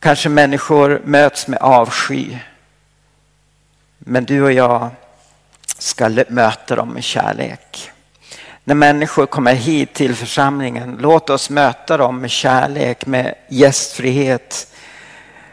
Kanske 0.00 0.28
människor 0.28 1.00
möts 1.04 1.48
med 1.48 1.58
avsky. 1.58 2.36
Men 3.98 4.24
du 4.24 4.42
och 4.42 4.52
jag 4.52 4.90
ska 5.78 6.10
möta 6.28 6.76
dem 6.76 6.88
med 6.88 7.04
kärlek. 7.04 7.90
När 8.64 8.74
människor 8.74 9.26
kommer 9.26 9.54
hit 9.54 9.94
till 9.94 10.14
församlingen, 10.14 10.96
låt 11.00 11.30
oss 11.30 11.50
möta 11.50 11.96
dem 11.96 12.20
med 12.20 12.30
kärlek, 12.30 13.06
med 13.06 13.34
gästfrihet. 13.48 14.74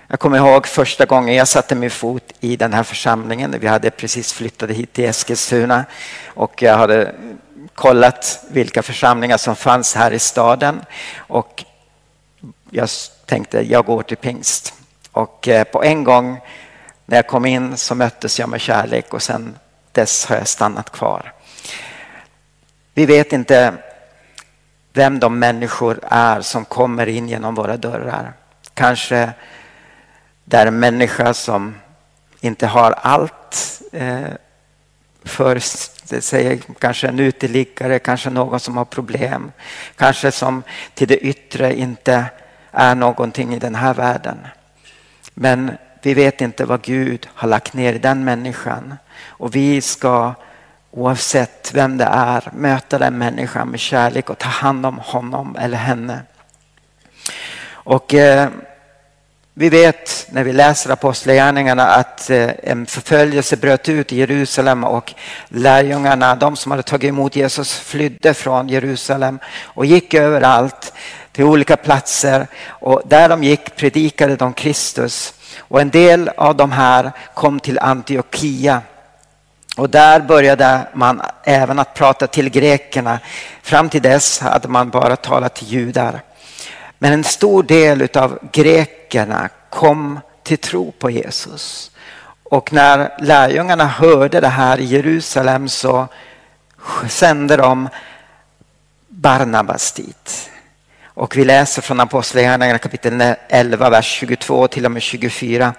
Jag 0.07 0.19
kommer 0.19 0.37
ihåg 0.37 0.67
första 0.67 1.05
gången 1.05 1.35
jag 1.35 1.47
satte 1.47 1.75
min 1.75 1.91
fot 1.91 2.33
i 2.39 2.55
den 2.55 2.73
här 2.73 2.83
församlingen. 2.83 3.55
Vi 3.59 3.67
hade 3.67 3.89
precis 3.89 4.33
flyttat 4.33 4.69
hit 4.69 4.93
till 4.93 5.05
Eskilstuna 5.05 5.85
och 6.27 6.61
jag 6.61 6.77
hade 6.77 7.15
kollat 7.75 8.45
vilka 8.49 8.83
församlingar 8.83 9.37
som 9.37 9.55
fanns 9.55 9.95
här 9.95 10.11
i 10.11 10.19
staden. 10.19 10.81
Och 11.17 11.65
jag 12.77 12.89
tänkte 13.25 13.61
jag 13.61 13.85
går 13.85 14.03
till 14.03 14.17
pingst. 14.17 14.73
Och 15.11 15.47
eh, 15.47 15.63
på 15.63 15.83
en 15.83 16.03
gång 16.03 16.39
när 17.05 17.17
jag 17.17 17.27
kom 17.27 17.45
in 17.45 17.77
så 17.77 17.95
möttes 17.95 18.39
jag 18.39 18.49
med 18.49 18.61
kärlek 18.61 19.13
och 19.13 19.21
sen 19.21 19.57
dess 19.91 20.25
har 20.25 20.35
jag 20.35 20.47
stannat 20.47 20.91
kvar. 20.91 21.33
Vi 22.93 23.05
vet 23.05 23.33
inte 23.33 23.73
vem 24.93 25.19
de 25.19 25.39
människor 25.39 25.99
är 26.09 26.41
som 26.41 26.65
kommer 26.65 27.07
in 27.07 27.29
genom 27.29 27.55
våra 27.55 27.77
dörrar. 27.77 28.33
Kanske 28.73 29.31
det 30.43 30.57
är 30.57 30.65
en 30.65 30.79
människa 30.79 31.33
som 31.33 31.75
inte 32.39 32.67
har 32.67 32.91
allt 32.91 33.81
eh, 33.91 34.27
för 35.23 35.59
sig, 36.21 36.61
kanske 36.79 37.07
en 37.07 37.19
uteliggare, 37.19 37.99
kanske 37.99 38.29
någon 38.29 38.59
som 38.59 38.77
har 38.77 38.85
problem, 38.85 39.51
kanske 39.95 40.31
som 40.31 40.63
till 40.93 41.07
det 41.07 41.17
yttre 41.17 41.75
inte 41.75 42.25
är 42.77 42.95
någonting 42.95 43.53
i 43.53 43.59
den 43.59 43.75
här 43.75 43.93
världen. 43.93 44.37
Men 45.33 45.71
vi 46.01 46.13
vet 46.13 46.41
inte 46.41 46.65
vad 46.65 46.81
Gud 46.81 47.29
har 47.33 47.47
lagt 47.47 47.73
ner 47.73 47.93
i 47.93 47.97
den 47.97 48.23
människan 48.23 48.95
och 49.27 49.55
vi 49.55 49.81
ska 49.81 50.33
oavsett 50.91 51.71
vem 51.73 51.97
det 51.97 52.05
är 52.11 52.49
möta 52.53 52.97
den 52.97 53.17
människan 53.17 53.67
med 53.67 53.79
kärlek 53.79 54.29
och 54.29 54.37
ta 54.37 54.49
hand 54.49 54.85
om 54.85 54.97
honom 54.97 55.55
eller 55.59 55.77
henne. 55.77 56.21
Och 57.69 58.13
eh, 58.13 58.49
vi 59.53 59.69
vet 59.69 60.27
när 60.31 60.43
vi 60.43 60.53
läser 60.53 60.91
apostlagärningarna 60.91 61.83
att 61.83 62.29
eh, 62.29 62.49
en 62.63 62.85
förföljelse 62.85 63.57
bröt 63.57 63.89
ut 63.89 64.13
i 64.13 64.17
Jerusalem 64.17 64.83
och 64.83 65.13
lärjungarna, 65.47 66.35
de 66.35 66.55
som 66.55 66.71
hade 66.71 66.83
tagit 66.83 67.09
emot 67.09 67.35
Jesus, 67.35 67.79
flydde 67.79 68.33
från 68.33 68.69
Jerusalem 68.69 69.39
och 69.63 69.85
gick 69.85 70.13
överallt 70.13 70.93
till 71.37 71.45
olika 71.45 71.77
platser 71.77 72.47
och 72.69 73.01
där 73.05 73.29
de 73.29 73.43
gick 73.43 73.75
predikade 73.75 74.35
de 74.35 74.53
Kristus. 74.53 75.33
Och 75.59 75.81
en 75.81 75.89
del 75.89 76.29
av 76.37 76.55
de 76.55 76.71
här 76.71 77.11
kom 77.33 77.59
till 77.59 77.79
Antiochia 77.79 78.81
och 79.75 79.89
där 79.89 80.19
började 80.19 80.87
man 80.93 81.21
även 81.43 81.79
att 81.79 81.93
prata 81.93 82.27
till 82.27 82.49
grekerna. 82.49 83.19
Fram 83.61 83.89
till 83.89 84.01
dess 84.01 84.39
hade 84.39 84.67
man 84.67 84.89
bara 84.89 85.15
talat 85.15 85.55
till 85.55 85.67
judar. 85.67 86.21
Men 86.99 87.13
en 87.13 87.23
stor 87.23 87.63
del 87.63 88.07
av 88.13 88.39
grekerna 88.51 89.49
kom 89.69 90.19
till 90.43 90.57
tro 90.57 90.91
på 90.91 91.09
Jesus. 91.09 91.91
Och 92.43 92.73
när 92.73 93.13
lärjungarna 93.19 93.85
hörde 93.85 94.39
det 94.39 94.47
här 94.47 94.79
i 94.79 94.85
Jerusalem 94.85 95.69
så 95.69 96.07
sände 97.09 97.57
de 97.57 97.89
Barnabas 99.07 99.91
dit. 99.91 100.49
Och 101.19 101.37
vi 101.37 101.45
läser 101.45 101.81
från 101.81 101.99
Apostlagärningarna 101.99 102.79
kapitel 102.79 103.35
11, 103.49 103.89
vers 103.89 104.05
22 104.05 104.67
till 104.67 104.85
och 104.85 104.91
med 104.91 105.01
24. 105.01 105.73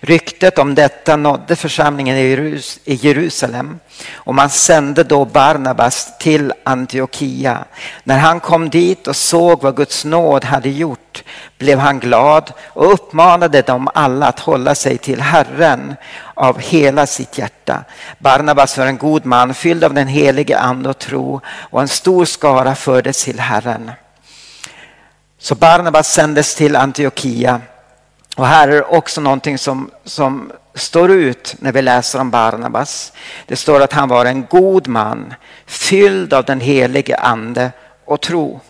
Ryktet 0.00 0.58
om 0.58 0.74
detta 0.74 1.16
nådde 1.16 1.56
församlingen 1.56 2.16
i 2.16 2.60
Jerusalem 2.84 3.78
och 4.14 4.34
man 4.34 4.50
sände 4.50 5.04
då 5.04 5.24
Barnabas 5.24 6.18
till 6.18 6.52
Antiochia. 6.64 7.64
När 8.04 8.18
han 8.18 8.40
kom 8.40 8.70
dit 8.70 9.06
och 9.06 9.16
såg 9.16 9.62
vad 9.62 9.76
Guds 9.76 10.04
nåd 10.04 10.44
hade 10.44 10.68
gjort 10.68 11.24
blev 11.58 11.78
han 11.78 12.00
glad 12.00 12.52
och 12.66 12.92
uppmanade 12.92 13.62
dem 13.62 13.88
alla 13.94 14.26
att 14.26 14.40
hålla 14.40 14.74
sig 14.74 14.98
till 14.98 15.20
Herren 15.20 15.96
av 16.34 16.58
hela 16.58 17.06
sitt 17.06 17.38
hjärta. 17.38 17.84
Barnabas 18.18 18.78
var 18.78 18.86
en 18.86 18.98
god 18.98 19.26
man 19.26 19.54
fylld 19.54 19.84
av 19.84 19.94
den 19.94 20.08
helige 20.08 20.58
ande 20.58 20.88
och 20.88 20.98
tro 20.98 21.40
och 21.70 21.80
en 21.80 21.88
stor 21.88 22.24
skara 22.24 22.74
fördes 22.74 23.24
till 23.24 23.40
Herren. 23.40 23.90
Så 25.44 25.54
Barnabas 25.54 26.12
sändes 26.12 26.54
till 26.54 26.76
Antiochia. 26.76 27.60
Och 28.36 28.46
här 28.46 28.68
är 28.68 28.92
också 28.92 29.20
någonting 29.20 29.58
som, 29.58 29.90
som 30.04 30.52
står 30.74 31.10
ut 31.10 31.54
när 31.58 31.72
vi 31.72 31.82
läser 31.82 32.20
om 32.20 32.30
Barnabas. 32.30 33.12
Det 33.46 33.56
står 33.56 33.80
att 33.80 33.92
han 33.92 34.08
var 34.08 34.24
en 34.24 34.46
god 34.46 34.88
man, 34.88 35.34
fylld 35.66 36.32
av 36.32 36.44
den 36.44 36.60
helige 36.60 37.16
ande 37.16 37.72
och 38.04 38.20
tro. 38.20 38.60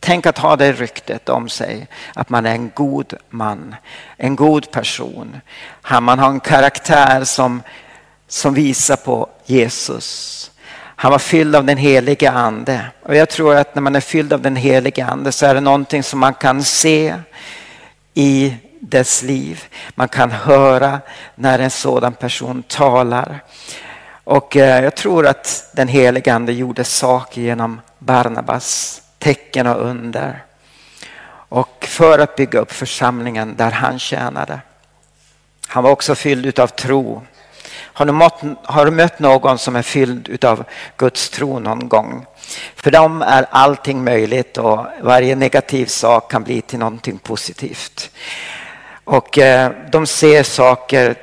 Tänk 0.00 0.26
att 0.26 0.38
ha 0.38 0.56
det 0.56 0.72
ryktet 0.72 1.28
om 1.28 1.48
sig, 1.48 1.86
att 2.14 2.28
man 2.28 2.46
är 2.46 2.54
en 2.54 2.70
god 2.74 3.14
man, 3.30 3.74
en 4.16 4.36
god 4.36 4.70
person. 4.70 5.40
Man 6.00 6.18
har 6.18 6.30
en 6.30 6.40
karaktär 6.40 7.24
som, 7.24 7.62
som 8.28 8.54
visar 8.54 8.96
på 8.96 9.28
Jesus. 9.44 10.50
Han 11.04 11.10
var 11.10 11.18
fylld 11.18 11.56
av 11.56 11.64
den 11.64 11.76
helige 11.76 12.30
ande. 12.30 12.86
Och 13.02 13.16
jag 13.16 13.28
tror 13.28 13.56
att 13.56 13.74
när 13.74 13.82
man 13.82 13.96
är 13.96 14.00
fylld 14.00 14.32
av 14.32 14.40
den 14.40 14.56
helige 14.56 15.04
ande 15.04 15.32
så 15.32 15.46
är 15.46 15.54
det 15.54 15.60
någonting 15.60 16.02
som 16.02 16.20
man 16.20 16.34
kan 16.34 16.64
se 16.64 17.14
i 18.14 18.56
dess 18.80 19.22
liv. 19.22 19.64
Man 19.94 20.08
kan 20.08 20.30
höra 20.30 21.00
när 21.34 21.58
en 21.58 21.70
sådan 21.70 22.12
person 22.12 22.62
talar. 22.62 23.44
Och 24.24 24.56
eh, 24.56 24.84
jag 24.84 24.96
tror 24.96 25.26
att 25.26 25.70
den 25.72 25.88
helige 25.88 26.34
ande 26.34 26.52
gjorde 26.52 26.84
saker 26.84 27.40
genom 27.40 27.80
Barnabas 27.98 29.02
tecken 29.18 29.66
och 29.66 29.86
under. 29.86 30.44
Och 31.28 31.86
för 31.88 32.18
att 32.18 32.36
bygga 32.36 32.58
upp 32.58 32.72
församlingen 32.72 33.56
där 33.56 33.70
han 33.70 33.98
tjänade. 33.98 34.60
Han 35.66 35.84
var 35.84 35.90
också 35.90 36.14
fylld 36.14 36.58
av 36.58 36.66
tro. 36.66 37.22
Har 37.96 38.06
du, 38.06 38.12
mött, 38.12 38.40
har 38.64 38.84
du 38.84 38.90
mött 38.90 39.18
någon 39.18 39.58
som 39.58 39.76
är 39.76 39.82
fylld 39.82 40.44
av 40.44 40.64
Guds 40.96 41.30
tro 41.30 41.58
någon 41.58 41.88
gång? 41.88 42.26
För 42.76 42.90
dem 42.90 43.22
är 43.22 43.46
allting 43.50 44.04
möjligt 44.04 44.58
och 44.58 44.86
varje 45.00 45.36
negativ 45.36 45.86
sak 45.86 46.30
kan 46.30 46.42
bli 46.42 46.60
till 46.60 46.78
någonting 46.78 47.18
positivt. 47.18 48.10
Och 49.04 49.38
eh, 49.38 49.72
de 49.90 50.06
ser 50.06 50.42
saker 50.42 51.14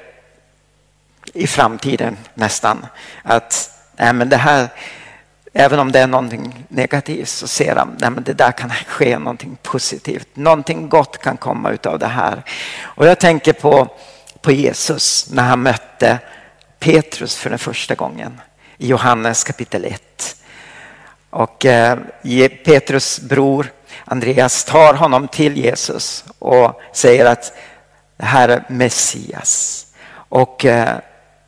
i 1.33 1.47
framtiden 1.47 2.17
nästan. 2.33 2.85
Att 3.23 3.71
nej, 3.97 4.13
men 4.13 4.29
det 4.29 4.37
här, 4.37 4.67
även 5.53 5.79
om 5.79 5.91
det 5.91 5.99
är 5.99 6.07
någonting 6.07 6.65
negativt 6.67 7.29
så 7.29 7.47
ser 7.47 7.75
de 7.75 8.17
att 8.17 8.25
det 8.25 8.33
där 8.33 8.51
kan 8.51 8.69
ske 8.69 9.19
någonting 9.19 9.57
positivt. 9.63 10.27
Någonting 10.33 10.89
gott 10.89 11.17
kan 11.17 11.37
komma 11.37 11.71
utav 11.71 11.99
det 11.99 12.07
här. 12.07 12.43
Och 12.81 13.07
jag 13.07 13.19
tänker 13.19 13.53
på, 13.53 13.87
på 14.41 14.51
Jesus 14.51 15.29
när 15.31 15.43
han 15.43 15.61
mötte 15.61 16.19
Petrus 16.81 17.35
för 17.35 17.49
den 17.49 17.59
första 17.59 17.95
gången 17.95 18.41
i 18.77 18.87
Johannes 18.87 19.43
kapitel 19.43 19.85
1. 19.85 20.35
Och 21.29 21.65
eh, 21.65 21.99
Petrus 22.63 23.19
bror 23.19 23.71
Andreas 24.05 24.63
tar 24.63 24.93
honom 24.93 25.27
till 25.27 25.57
Jesus 25.57 26.25
och 26.39 26.81
säger 26.93 27.25
att 27.25 27.53
det 28.17 28.25
här 28.25 28.49
är 28.49 28.63
Messias. 28.69 29.85
Och 30.13 30.65
eh, 30.65 30.97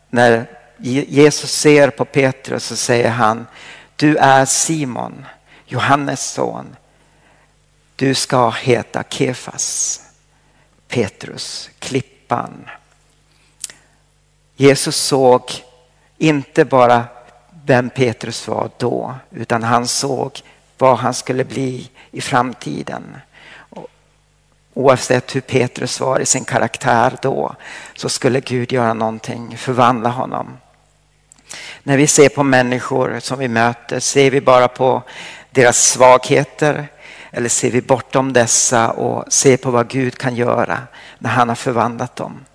när 0.10 0.46
Jesus 0.78 1.52
ser 1.52 1.90
på 1.90 2.06
Petrus 2.06 2.66
så 2.66 2.76
säger 2.76 3.10
han 3.10 3.48
Du 3.96 4.18
är 4.18 4.46
Simon, 4.46 5.26
Johannes 5.66 6.32
son. 6.32 6.76
Du 7.96 8.16
ska 8.16 8.50
heta 8.50 9.04
Kefas, 9.10 10.02
Petrus, 10.88 11.70
klippan. 11.80 12.70
Jesus 14.64 14.96
såg 14.96 15.42
inte 16.18 16.66
bara 16.66 17.06
vem 17.66 17.90
Petrus 17.90 18.48
var 18.48 18.70
då, 18.78 19.16
utan 19.32 19.64
han 19.64 19.88
såg 19.88 20.42
vad 20.78 20.98
han 20.98 21.14
skulle 21.14 21.44
bli 21.44 21.90
i 22.12 22.22
framtiden. 22.22 23.18
Oavsett 24.74 25.36
hur 25.36 25.42
Petrus 25.42 26.00
var 26.00 26.20
i 26.20 26.26
sin 26.26 26.46
karaktär 26.46 27.18
då 27.22 27.56
så 27.96 28.10
skulle 28.10 28.40
Gud 28.40 28.72
göra 28.72 28.94
någonting, 28.94 29.58
förvandla 29.58 30.10
honom. 30.10 30.58
När 31.84 31.98
vi 31.98 32.08
ser 32.08 32.30
på 32.30 32.44
människor 32.44 33.20
som 33.20 33.40
vi 33.40 33.48
möter, 33.48 34.00
ser 34.00 34.32
vi 34.32 34.42
bara 34.42 34.68
på 34.68 35.04
deras 35.52 35.78
svagheter 35.78 36.88
eller 37.32 37.50
ser 37.50 37.72
vi 37.72 37.82
bortom 37.82 38.34
dessa 38.34 38.92
och 38.92 39.34
ser 39.34 39.58
på 39.58 39.72
vad 39.72 39.88
Gud 39.88 40.18
kan 40.18 40.36
göra 40.36 40.80
när 41.18 41.30
han 41.30 41.50
har 41.50 41.56
förvandlat 41.56 42.16
dem? 42.16 42.46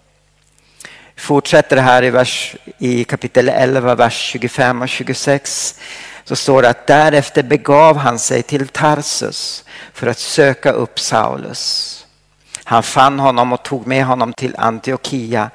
Fortsätter 1.19 1.77
här 1.77 2.05
i, 2.05 2.11
vers, 2.11 2.57
i 2.79 3.05
kapitel 3.05 3.49
11, 3.49 3.95
vers 3.95 4.19
25 4.19 4.83
och 4.83 4.89
26 4.89 5.81
så 6.25 6.37
står 6.37 6.63
det 6.63 6.69
att 6.69 6.87
därefter 6.87 7.43
begav 7.43 7.97
han 7.97 8.19
sig 8.19 8.43
till 8.43 8.69
Tarsus 8.69 9.65
för 9.93 10.07
att 10.07 10.19
söka 10.19 10.73
upp 10.73 11.01
Saulus. 11.01 11.95
Han 12.65 12.83
fann 12.83 13.19
honom 13.19 13.53
och 13.53 13.63
tog 13.63 13.87
med 13.87 14.05
honom 14.05 14.33
till 14.33 14.55
Antiochia 14.59 15.51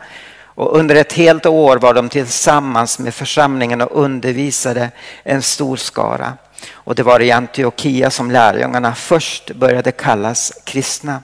och 0.56 0.78
under 0.78 0.96
ett 0.96 1.14
helt 1.14 1.46
år 1.46 1.78
var 1.78 1.94
de 1.94 2.10
tillsammans 2.10 3.00
med 3.00 3.14
församlingen 3.14 3.82
och 3.82 4.04
undervisade 4.04 4.92
en 5.24 5.42
stor 5.42 5.76
skara. 5.76 6.34
Och 6.72 6.96
det 6.96 7.04
var 7.04 7.20
i 7.20 7.32
Antiochia 7.32 8.10
som 8.10 8.32
lärjungarna 8.32 8.96
först 8.96 9.52
började 9.56 9.92
kallas 9.92 10.54
kristna. 10.64 11.24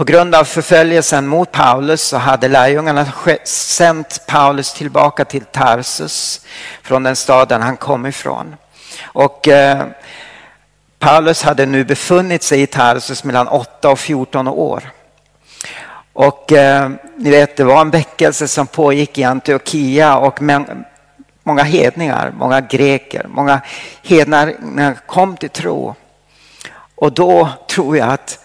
På 0.00 0.04
grund 0.04 0.34
av 0.34 0.44
förföljelsen 0.44 1.26
mot 1.26 1.52
Paulus 1.52 2.02
så 2.02 2.16
hade 2.16 2.48
lärjungarna 2.48 3.06
sänt 3.44 4.20
Paulus 4.26 4.72
tillbaka 4.72 5.24
till 5.24 5.44
Tarsus 5.44 6.46
från 6.82 7.02
den 7.02 7.16
staden 7.16 7.62
han 7.62 7.76
kom 7.76 8.06
ifrån. 8.06 8.56
Och 9.02 9.48
eh, 9.48 9.86
Paulus 10.98 11.42
hade 11.42 11.66
nu 11.66 11.84
befunnit 11.84 12.42
sig 12.42 12.62
i 12.62 12.66
Tarsus 12.66 13.24
mellan 13.24 13.48
8 13.48 13.90
och 13.90 13.98
14 13.98 14.48
år. 14.48 14.90
Och 16.12 16.52
eh, 16.52 16.90
ni 17.16 17.30
vet, 17.30 17.56
det 17.56 17.64
var 17.64 17.80
en 17.80 17.90
väckelse 17.90 18.48
som 18.48 18.66
pågick 18.66 19.18
i 19.18 19.24
Antiochia 19.24 20.16
och 20.16 20.42
men, 20.42 20.84
många 21.42 21.62
hedningar, 21.62 22.32
många 22.36 22.60
greker, 22.60 23.26
många 23.28 23.60
hedningar 24.02 25.06
kom 25.06 25.36
till 25.36 25.50
tro. 25.50 25.94
Och 26.94 27.12
då 27.12 27.48
tror 27.68 27.96
jag 27.96 28.08
att 28.08 28.38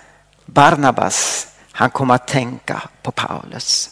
Barnabas, 0.55 1.47
han 1.71 1.89
kom 1.89 2.11
att 2.11 2.27
tänka 2.27 2.81
på 3.01 3.11
Paulus. 3.11 3.89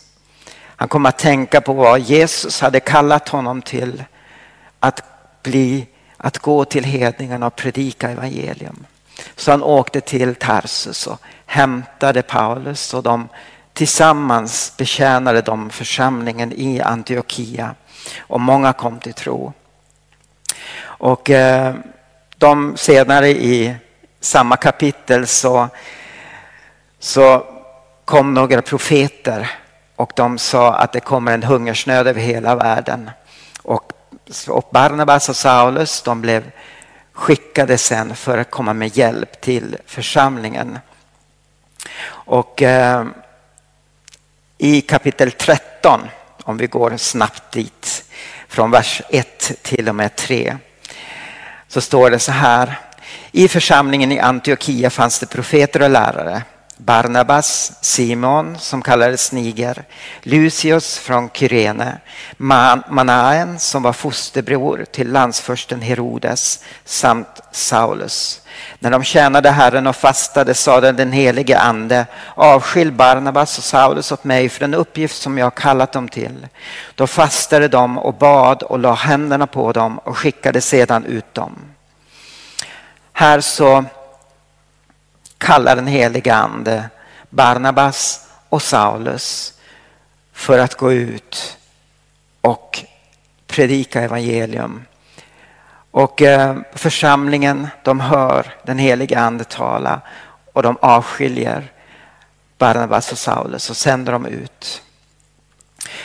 Han 0.56 0.88
kom 0.88 1.06
att 1.06 1.18
tänka 1.18 1.62
på 1.62 1.74
vad 1.74 2.00
Jesus 2.00 2.62
hade 2.62 2.80
kallat 2.80 3.30
honom 3.30 3.62
till. 3.62 4.04
Att 4.80 5.04
bli, 5.44 5.88
att 6.18 6.38
gå 6.38 6.66
till 6.66 6.84
hedningarna 6.84 7.48
och 7.48 7.56
predika 7.56 8.10
evangelium. 8.10 8.86
Så 9.36 9.52
han 9.52 9.64
åkte 9.64 10.02
till 10.02 10.36
Tarsus 10.36 11.08
och 11.08 11.20
hämtade 11.46 12.22
Paulus 12.22 12.94
och 12.94 13.04
de 13.04 13.30
tillsammans 13.74 14.74
betjänade 14.78 15.42
de 15.42 15.70
församlingen 15.70 16.54
i 16.54 16.82
Antiochia. 16.82 17.76
Och 18.20 18.42
många 18.42 18.74
kom 18.74 19.00
till 19.00 19.14
tro. 19.14 19.54
Och 20.84 21.30
eh, 21.30 21.76
de 22.38 22.78
senare 22.78 23.30
i 23.30 23.76
samma 24.20 24.58
kapitel 24.58 25.28
så 25.28 25.70
så 27.04 27.46
kom 28.06 28.34
några 28.34 28.62
profeter 28.62 29.52
och 29.96 30.12
de 30.16 30.38
sa 30.38 30.74
att 30.74 30.92
det 30.92 31.00
kommer 31.00 31.32
en 31.32 31.44
hungersnöd 31.44 32.08
över 32.08 32.22
hela 32.22 32.56
världen. 32.56 33.10
Och, 33.62 33.94
Barnabas 34.72 35.30
och 35.30 35.36
Saulus 35.36 36.02
de 36.02 36.22
blev 36.22 36.52
skickade 37.14 37.78
sen 37.78 38.16
för 38.16 38.38
att 38.38 38.52
komma 38.52 38.74
med 38.74 38.98
hjälp 38.98 39.42
till 39.42 39.78
församlingen. 39.86 40.80
Och 42.06 42.62
eh, 42.62 43.06
i 44.58 44.82
kapitel 44.82 45.32
13, 45.32 46.02
om 46.44 46.58
vi 46.58 46.68
går 46.68 46.98
snabbt 46.98 47.52
dit, 47.52 48.06
från 48.48 48.72
vers 48.72 49.02
1 49.10 49.52
till 49.62 49.90
och 49.90 49.96
med 49.96 50.16
3, 50.16 50.58
så 51.68 51.82
står 51.82 52.10
det 52.10 52.20
så 52.20 52.32
här. 52.32 52.80
I 53.32 53.48
församlingen 53.48 54.12
i 54.12 54.20
Antiochia 54.20 54.90
fanns 54.90 55.20
det 55.20 55.26
profeter 55.26 55.82
och 55.82 55.90
lärare 55.90 56.44
Barnabas, 56.86 57.72
Simon 57.82 58.58
som 58.60 58.82
kallades 58.82 59.32
Niger, 59.32 59.84
Lucius 60.22 60.98
från 60.98 61.30
Kyrene, 61.34 61.98
Manaen 62.38 63.60
som 63.60 63.84
var 63.84 63.94
fosterbror 63.94 64.86
till 64.92 65.12
landsförsten 65.12 65.82
Herodes 65.82 66.64
samt 66.86 67.42
Saulus. 67.52 68.42
När 68.80 68.92
de 68.92 69.04
tjänade 69.04 69.50
Herren 69.50 69.88
och 69.88 69.96
fastade 69.96 70.54
sade 70.54 70.92
den 70.92 71.12
helige 71.12 71.60
ande 71.60 72.06
avskilj 72.36 72.92
Barnabas 72.92 73.58
och 73.58 73.64
Saulus 73.64 74.12
åt 74.12 74.24
mig 74.24 74.50
för 74.50 74.60
den 74.60 74.74
uppgift 74.74 75.22
som 75.22 75.38
jag 75.38 75.56
kallat 75.56 75.92
dem 75.92 76.08
till. 76.08 76.48
Då 76.96 77.08
fastade 77.08 77.68
de 77.68 77.98
och 77.98 78.14
bad 78.14 78.64
och 78.64 78.80
la 78.80 78.94
händerna 78.94 79.48
på 79.48 79.72
dem 79.72 79.98
och 79.98 80.18
skickade 80.18 80.62
sedan 80.62 81.06
ut 81.06 81.34
dem. 81.34 81.56
Här 83.14 83.42
så 83.42 83.86
kallar 85.44 85.76
den 85.76 85.88
helige 85.88 86.34
ande 86.34 86.90
Barnabas 87.30 88.28
och 88.50 88.62
Saulus 88.62 89.54
för 90.34 90.60
att 90.60 90.76
gå 90.76 90.94
ut 90.94 91.58
och 92.42 92.80
predika 93.48 94.02
evangelium. 94.02 94.86
Och 95.92 96.22
eh, 96.22 96.58
församlingen 96.74 97.68
de 97.84 98.00
hör 98.00 98.54
den 98.64 98.78
helige 98.78 99.20
ande 99.20 99.44
tala 99.44 100.02
och 100.54 100.64
de 100.64 100.78
avskiljer 100.82 101.72
Barnabas 102.58 103.12
och 103.12 103.18
Saulus 103.18 103.70
och 103.70 103.78
sänder 103.78 104.12
dem 104.12 104.26
ut. 104.26 104.82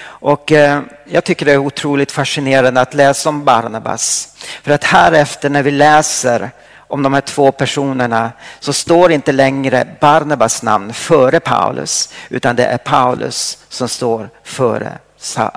Och 0.00 0.52
eh, 0.52 0.82
jag 1.04 1.24
tycker 1.24 1.46
det 1.46 1.52
är 1.52 1.58
otroligt 1.58 2.12
fascinerande 2.12 2.80
att 2.80 2.94
läsa 2.94 3.28
om 3.28 3.44
Barnabas. 3.44 4.34
För 4.62 4.70
att 4.70 4.84
här 4.84 5.12
efter 5.12 5.50
när 5.50 5.62
vi 5.62 5.70
läser 5.70 6.50
om 6.88 7.02
de 7.02 7.14
här 7.14 7.20
två 7.20 7.52
personerna 7.52 8.32
så 8.60 8.72
står 8.72 9.12
inte 9.12 9.32
längre 9.32 9.86
Barnabas 10.00 10.62
namn 10.62 10.92
före 10.92 11.40
Paulus 11.40 12.14
utan 12.28 12.56
det 12.56 12.64
är 12.66 12.78
Paulus 12.78 13.58
som 13.68 13.88
står 13.88 14.30
före 14.42 14.98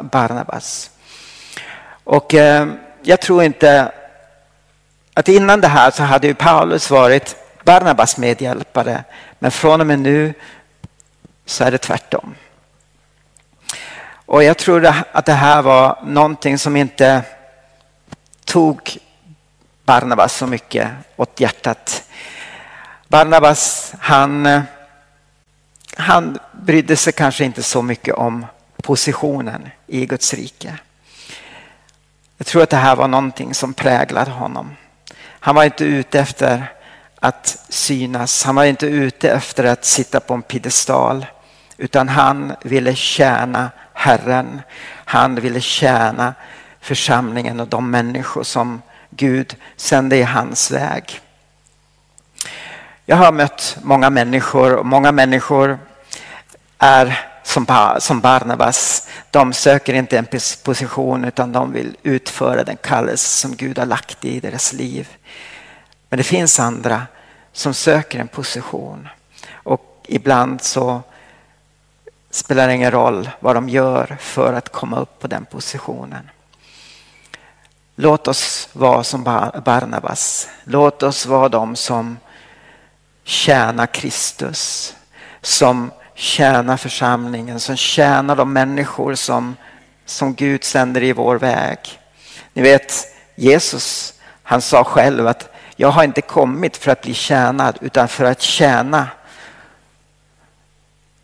Barnabas. 0.02 0.92
Och 2.04 2.34
eh, 2.34 2.68
jag 3.02 3.22
tror 3.22 3.44
inte 3.44 3.92
att 5.14 5.28
innan 5.28 5.62
det 5.62 5.68
här 5.68 5.92
så 5.92 6.04
hade 6.04 6.28
ju 6.28 6.34
Paulus 6.34 6.90
varit 6.90 7.36
Barnabas 7.64 8.18
medhjälpare 8.18 9.04
men 9.40 9.52
från 9.52 9.82
och 9.82 9.88
med 9.88 10.00
nu 10.00 10.34
så 11.46 11.64
är 11.64 11.72
det 11.72 11.78
tvärtom. 11.78 12.36
Och 14.26 14.44
jag 14.44 14.58
tror 14.58 14.94
att 15.12 15.26
det 15.26 15.34
här 15.34 15.62
var 15.62 16.00
någonting 16.04 16.58
som 16.58 16.76
inte 16.76 17.22
tog 18.46 18.98
Barnabas 19.92 20.34
så 20.34 20.48
mycket 20.48 20.90
åt 21.16 21.40
hjärtat. 21.40 22.04
Barnabas 23.08 23.94
han, 24.00 24.62
han 25.98 26.40
brydde 26.52 26.96
sig 26.96 27.14
kanske 27.14 27.46
inte 27.46 27.64
så 27.64 27.82
mycket 27.82 28.16
om 28.16 28.46
positionen 28.84 29.70
i 29.88 30.06
Guds 30.06 30.34
rike. 30.34 30.78
Jag 32.38 32.48
tror 32.48 32.64
att 32.64 32.70
det 32.70 32.78
här 32.78 32.96
var 32.96 33.08
någonting 33.08 33.54
som 33.54 33.74
präglade 33.74 34.32
honom. 34.32 34.76
Han 35.24 35.56
var 35.56 35.64
inte 35.64 35.86
ute 35.86 36.20
efter 36.20 36.74
att 37.20 37.66
synas, 37.70 38.44
han 38.44 38.56
var 38.56 38.64
inte 38.64 38.86
ute 38.86 39.32
efter 39.32 39.64
att 39.64 39.86
sitta 39.86 40.20
på 40.20 40.34
en 40.34 40.42
piedestal 40.42 41.26
utan 41.78 42.10
han 42.10 42.54
ville 42.64 42.96
tjäna 42.96 43.70
Herren. 43.94 44.62
Han 45.06 45.36
ville 45.36 45.62
tjäna 45.62 46.34
församlingen 46.82 47.60
och 47.60 47.68
de 47.68 47.92
människor 47.92 48.44
som 48.44 48.82
Gud 49.12 49.56
sände 49.76 50.18
i 50.18 50.24
hans 50.24 50.72
väg. 50.72 51.22
Jag 53.06 53.16
har 53.16 53.32
mött 53.32 53.78
många 53.82 54.10
människor 54.10 54.76
och 54.76 54.86
många 54.86 55.12
människor 55.12 55.80
är 56.78 57.20
som 58.00 58.22
Barnabas. 58.22 59.08
De 59.32 59.54
söker 59.54 59.94
inte 59.94 60.18
en 60.18 60.28
position 60.64 61.26
utan 61.26 61.52
de 61.52 61.74
vill 61.74 61.98
utföra 62.04 62.64
den 62.64 62.78
kallelse 62.78 63.42
som 63.42 63.56
Gud 63.56 63.80
har 63.80 63.86
lagt 63.86 64.26
i 64.26 64.40
deras 64.40 64.74
liv. 64.74 65.10
Men 66.10 66.18
det 66.18 66.24
finns 66.24 66.60
andra 66.60 67.08
som 67.52 67.74
söker 67.74 68.20
en 68.20 68.28
position 68.28 69.10
och 69.54 70.06
ibland 70.08 70.62
så 70.62 71.02
spelar 72.32 72.68
det 72.68 72.74
ingen 72.74 72.92
roll 72.92 73.30
vad 73.40 73.56
de 73.56 73.70
gör 73.70 74.18
för 74.20 74.54
att 74.54 74.70
komma 74.70 75.00
upp 75.00 75.20
på 75.20 75.28
den 75.28 75.46
positionen. 75.46 76.30
Låt 78.02 78.28
oss 78.28 78.70
vara 78.74 79.04
som 79.04 79.24
Barnabas. 79.24 80.50
Låt 80.64 81.04
oss 81.04 81.26
vara 81.26 81.50
de 81.50 81.76
som 81.76 82.18
tjänar 83.24 83.86
Kristus. 83.86 84.96
Som 85.42 85.92
tjänar 86.14 86.78
församlingen, 86.78 87.60
som 87.60 87.78
tjänar 87.78 88.36
de 88.36 88.54
människor 88.54 89.16
som, 89.16 89.56
som 90.06 90.34
Gud 90.34 90.64
sänder 90.64 91.04
i 91.04 91.14
vår 91.14 91.36
väg. 91.36 91.80
Ni 92.54 92.62
vet 92.62 93.08
Jesus, 93.36 94.14
han 94.44 94.62
sa 94.62 94.84
själv 94.84 95.28
att 95.28 95.50
jag 95.76 95.92
har 95.92 96.04
inte 96.04 96.22
kommit 96.22 96.78
för 96.78 96.92
att 96.92 97.02
bli 97.02 97.14
tjänad 97.14 97.78
utan 97.82 98.08
för 98.08 98.26
att 98.26 98.42
tjäna. 98.42 99.08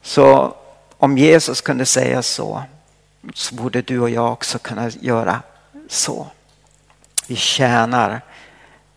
Så 0.01 0.55
om 0.97 1.17
Jesus 1.17 1.61
kunde 1.61 1.85
säga 1.85 2.21
så, 2.21 2.63
så 3.33 3.55
borde 3.55 3.81
du 3.81 3.99
och 3.99 4.09
jag 4.09 4.31
också 4.31 4.59
kunna 4.59 4.89
göra 4.89 5.41
så. 5.89 6.27
Vi 7.27 7.35
tjänar 7.35 8.21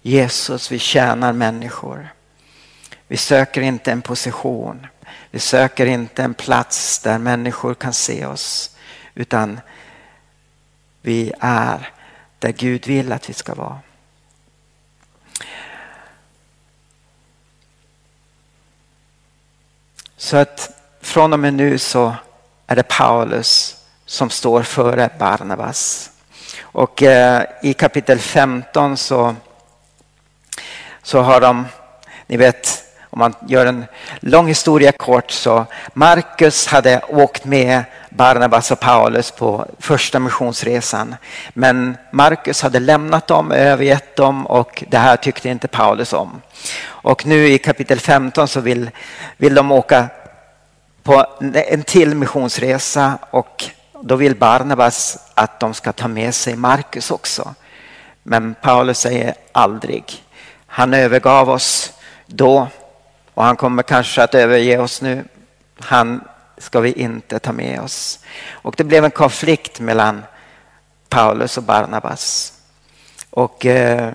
Jesus, 0.02 0.72
vi 0.72 0.78
tjänar 0.78 1.32
människor. 1.32 2.08
Vi 3.08 3.16
söker 3.16 3.60
inte 3.60 3.92
en 3.92 4.02
position. 4.02 4.86
Vi 5.30 5.38
söker 5.38 5.86
inte 5.86 6.22
en 6.22 6.34
plats 6.34 6.98
där 6.98 7.18
människor 7.18 7.74
kan 7.74 7.92
se 7.92 8.26
oss. 8.26 8.76
Utan 9.14 9.60
vi 11.02 11.32
är 11.40 11.92
där 12.38 12.52
Gud 12.52 12.86
vill 12.86 13.12
att 13.12 13.30
vi 13.30 13.34
ska 13.34 13.54
vara. 13.54 13.80
Så 20.16 20.36
att 20.36 20.70
från 21.00 21.32
och 21.32 21.38
med 21.38 21.54
nu 21.54 21.78
så 21.78 22.14
är 22.66 22.76
det 22.76 22.82
Paulus 22.82 23.76
som 24.04 24.30
står 24.30 24.62
före 24.62 25.10
Barnabas. 25.18 26.10
Och 26.72 27.02
eh, 27.02 27.42
i 27.62 27.74
kapitel 27.74 28.18
15 28.18 28.96
så, 28.96 29.35
så 31.02 31.20
har 31.20 31.40
de, 31.40 31.66
ni 32.26 32.37
vet 32.37 32.85
om 33.12 33.18
man 33.18 33.35
gör 33.48 33.66
en 33.66 33.85
lång 34.20 34.48
historia 34.48 34.92
kort 34.92 35.30
så 35.30 35.66
Markus 35.92 36.66
hade 36.66 37.00
åkt 37.09 37.44
med 37.44 37.85
Barnabas 38.11 38.70
och 38.70 38.80
Paulus 38.80 39.30
på 39.30 39.66
första 39.78 40.18
missionsresan. 40.18 41.16
Men 41.54 41.96
Markus 42.12 42.62
hade 42.62 42.80
lämnat 42.80 43.26
dem, 43.26 43.52
övergett 43.52 44.16
dem 44.16 44.46
och 44.46 44.85
det 44.88 44.98
här 44.98 45.16
tyckte 45.16 45.48
inte 45.48 45.68
Paulus 45.68 46.12
om. 46.12 46.42
Och 46.83 47.26
nu 47.26 47.48
i 47.48 47.59
kapitel 47.59 48.00
15 48.00 48.48
så 48.48 48.61
vill, 48.61 48.90
vill 49.37 49.54
de 49.54 49.72
åka 49.72 50.06
på 51.02 51.26
en 51.40 51.83
till 51.83 52.14
missionsresa 52.14 53.18
och 53.30 53.64
då 54.02 54.16
vill 54.16 54.36
Barnabas 54.36 55.18
att 55.34 55.60
de 55.60 55.74
ska 55.74 55.92
ta 55.92 56.08
med 56.08 56.34
sig 56.34 56.56
Markus 56.56 57.10
också. 57.10 57.54
Men 58.22 58.54
Paulus 58.62 58.98
säger 58.98 59.34
aldrig. 59.52 60.24
Han 60.66 60.94
övergav 60.94 61.50
oss 61.50 61.92
då 62.26 62.68
och 63.34 63.44
han 63.44 63.56
kommer 63.56 63.82
kanske 63.82 64.22
att 64.22 64.34
överge 64.34 64.78
oss 64.78 65.02
nu. 65.02 65.24
Han 65.78 66.24
ska 66.58 66.80
vi 66.80 66.92
inte 66.92 67.38
ta 67.38 67.52
med 67.52 67.80
oss. 67.80 68.18
Och 68.50 68.74
det 68.76 68.84
blev 68.84 69.04
en 69.04 69.10
konflikt 69.10 69.80
mellan 69.80 70.22
Paulus 71.08 71.56
och 71.56 71.62
Barnabas. 71.62 72.52
Och 73.30 73.66
eh, 73.66 74.12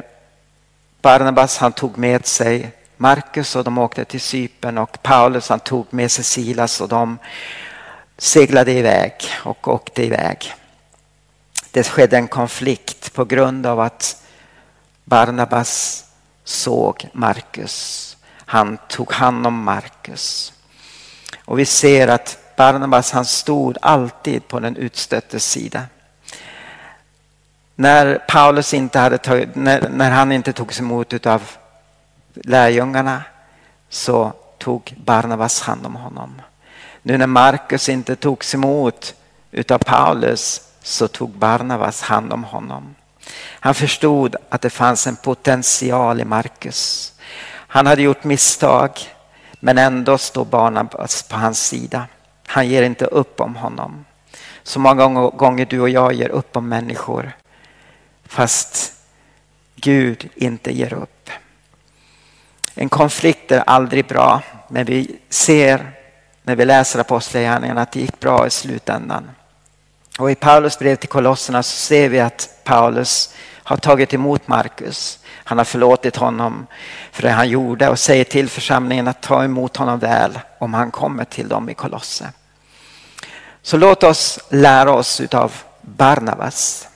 Barnabas 1.01 1.57
han 1.57 1.71
tog 1.71 1.97
med 1.97 2.25
sig 2.25 2.71
Markus 2.97 3.55
och 3.55 3.63
de 3.63 3.77
åkte 3.77 4.05
till 4.05 4.21
Cypern 4.21 4.77
och 4.77 5.03
Paulus 5.03 5.49
han 5.49 5.59
tog 5.59 5.85
med 5.89 6.11
sig 6.11 6.23
Silas 6.23 6.81
och 6.81 6.87
de 6.87 7.17
seglade 8.17 8.71
iväg 8.71 9.13
och 9.43 9.67
åkte 9.67 10.03
iväg. 10.03 10.53
Det 11.71 11.83
skedde 11.87 12.17
en 12.17 12.27
konflikt 12.27 13.13
på 13.13 13.25
grund 13.25 13.65
av 13.65 13.79
att 13.79 14.23
Barnabas 15.03 16.05
såg 16.43 17.09
Markus. 17.13 18.17
Han 18.45 18.77
tog 18.89 19.11
hand 19.11 19.47
om 19.47 19.63
Markus. 19.63 20.53
Och 21.45 21.59
vi 21.59 21.65
ser 21.65 22.07
att 22.07 22.37
Barnabas 22.55 23.11
han 23.11 23.25
stod 23.25 23.77
alltid 23.81 24.47
på 24.47 24.59
den 24.59 24.75
utstöttes 24.75 25.45
sida. 25.45 25.83
När 27.75 28.17
Paulus 28.27 28.73
inte 28.73 28.99
hade 28.99 29.17
tagit, 29.17 29.55
när, 29.55 29.89
när 29.89 30.11
han 30.11 30.31
inte 30.31 30.53
togs 30.53 30.79
emot 30.79 31.25
av 31.25 31.41
lärjungarna 32.33 33.23
så 33.89 34.33
tog 34.57 34.93
Barnabas 34.97 35.61
hand 35.61 35.85
om 35.85 35.95
honom. 35.95 36.41
Nu 37.07 37.17
när 37.17 37.27
Markus 37.27 37.89
inte 37.89 38.15
togs 38.15 38.53
emot 38.53 39.15
utav 39.51 39.77
Paulus 39.77 40.61
så 40.81 41.07
tog 41.07 41.29
Barnabas 41.29 42.01
hand 42.01 42.33
om 42.33 42.43
honom. 42.43 42.95
Han 43.39 43.75
förstod 43.75 44.35
att 44.49 44.61
det 44.61 44.69
fanns 44.69 45.07
en 45.07 45.15
potential 45.15 46.21
i 46.21 46.25
Markus. 46.25 47.13
Han 47.47 47.85
hade 47.85 48.01
gjort 48.01 48.23
misstag 48.23 48.91
Men 49.59 49.77
ändå 49.77 50.17
står 50.17 50.45
Barnabas 50.45 51.23
på 51.23 51.35
hans 51.35 51.67
sida. 51.67 52.07
Han 52.47 52.67
ger 52.67 52.83
inte 52.83 53.05
upp 53.05 53.41
om 53.41 53.55
honom. 53.55 54.05
Så 54.63 54.79
många 54.79 55.29
gånger 55.29 55.65
du 55.65 55.79
och 55.79 55.89
jag 55.89 56.13
ger 56.13 56.29
upp 56.29 56.57
om 56.57 56.69
människor 56.69 57.31
fast 58.25 58.93
Gud 59.75 60.29
inte 60.35 60.71
ger 60.71 60.93
upp. 60.93 61.29
En 62.75 62.89
konflikt 62.89 63.51
är 63.51 63.59
aldrig 63.59 64.05
bra, 64.05 64.41
men 64.69 64.85
vi 64.85 65.19
ser 65.29 65.94
när 66.45 66.55
vi 66.55 66.65
läser 66.65 66.99
Apostlagärningarna 66.99 67.81
att 67.81 67.91
det 67.91 67.99
gick 67.99 68.19
bra 68.19 68.47
i 68.47 68.49
slutändan. 68.49 69.29
Och 70.19 70.31
i 70.31 70.35
Paulus 70.35 70.79
brev 70.79 70.95
till 70.95 71.09
Kolosserna 71.09 71.63
så 71.63 71.75
ser 71.75 72.09
vi 72.09 72.19
att 72.19 72.49
Paulus 72.63 73.33
har 73.63 73.77
tagit 73.77 74.13
emot 74.13 74.47
Markus. 74.47 75.19
Han 75.27 75.57
har 75.57 75.65
förlåtit 75.65 76.15
honom 76.15 76.67
för 77.11 77.23
det 77.23 77.29
han 77.29 77.49
gjorde 77.49 77.89
och 77.89 77.99
säger 77.99 78.23
till 78.23 78.49
församlingen 78.49 79.07
att 79.07 79.21
ta 79.21 79.43
emot 79.43 79.77
honom 79.77 79.99
väl 79.99 80.39
om 80.59 80.73
han 80.73 80.91
kommer 80.91 81.25
till 81.25 81.47
dem 81.47 81.69
i 81.69 81.73
Kolosse. 81.73 82.29
Så 83.61 83.77
låt 83.77 84.03
oss 84.03 84.39
lära 84.49 84.91
oss 84.91 85.21
av 85.31 85.53
Barnabas 85.81 86.87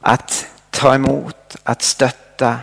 att 0.00 0.46
ta 0.70 0.94
emot, 0.94 1.56
att 1.62 1.82
stötta 1.82 2.56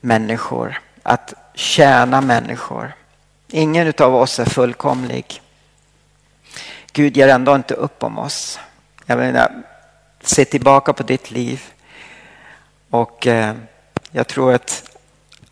människor, 0.00 0.80
att 1.02 1.34
tjäna 1.54 2.20
människor. 2.20 2.92
Ingen 3.52 3.92
av 3.98 4.14
oss 4.14 4.38
är 4.38 4.44
fullkomlig. 4.44 5.42
Gud 6.92 7.16
ger 7.16 7.28
ändå 7.28 7.54
inte 7.54 7.74
upp 7.74 8.02
om 8.02 8.18
oss. 8.18 8.58
Jag 9.06 9.18
menar, 9.18 9.62
se 10.22 10.44
tillbaka 10.44 10.92
på 10.92 11.02
ditt 11.02 11.30
liv 11.30 11.62
och 12.90 13.26
eh, 13.26 13.54
jag 14.10 14.28
tror 14.28 14.54
att 14.54 14.98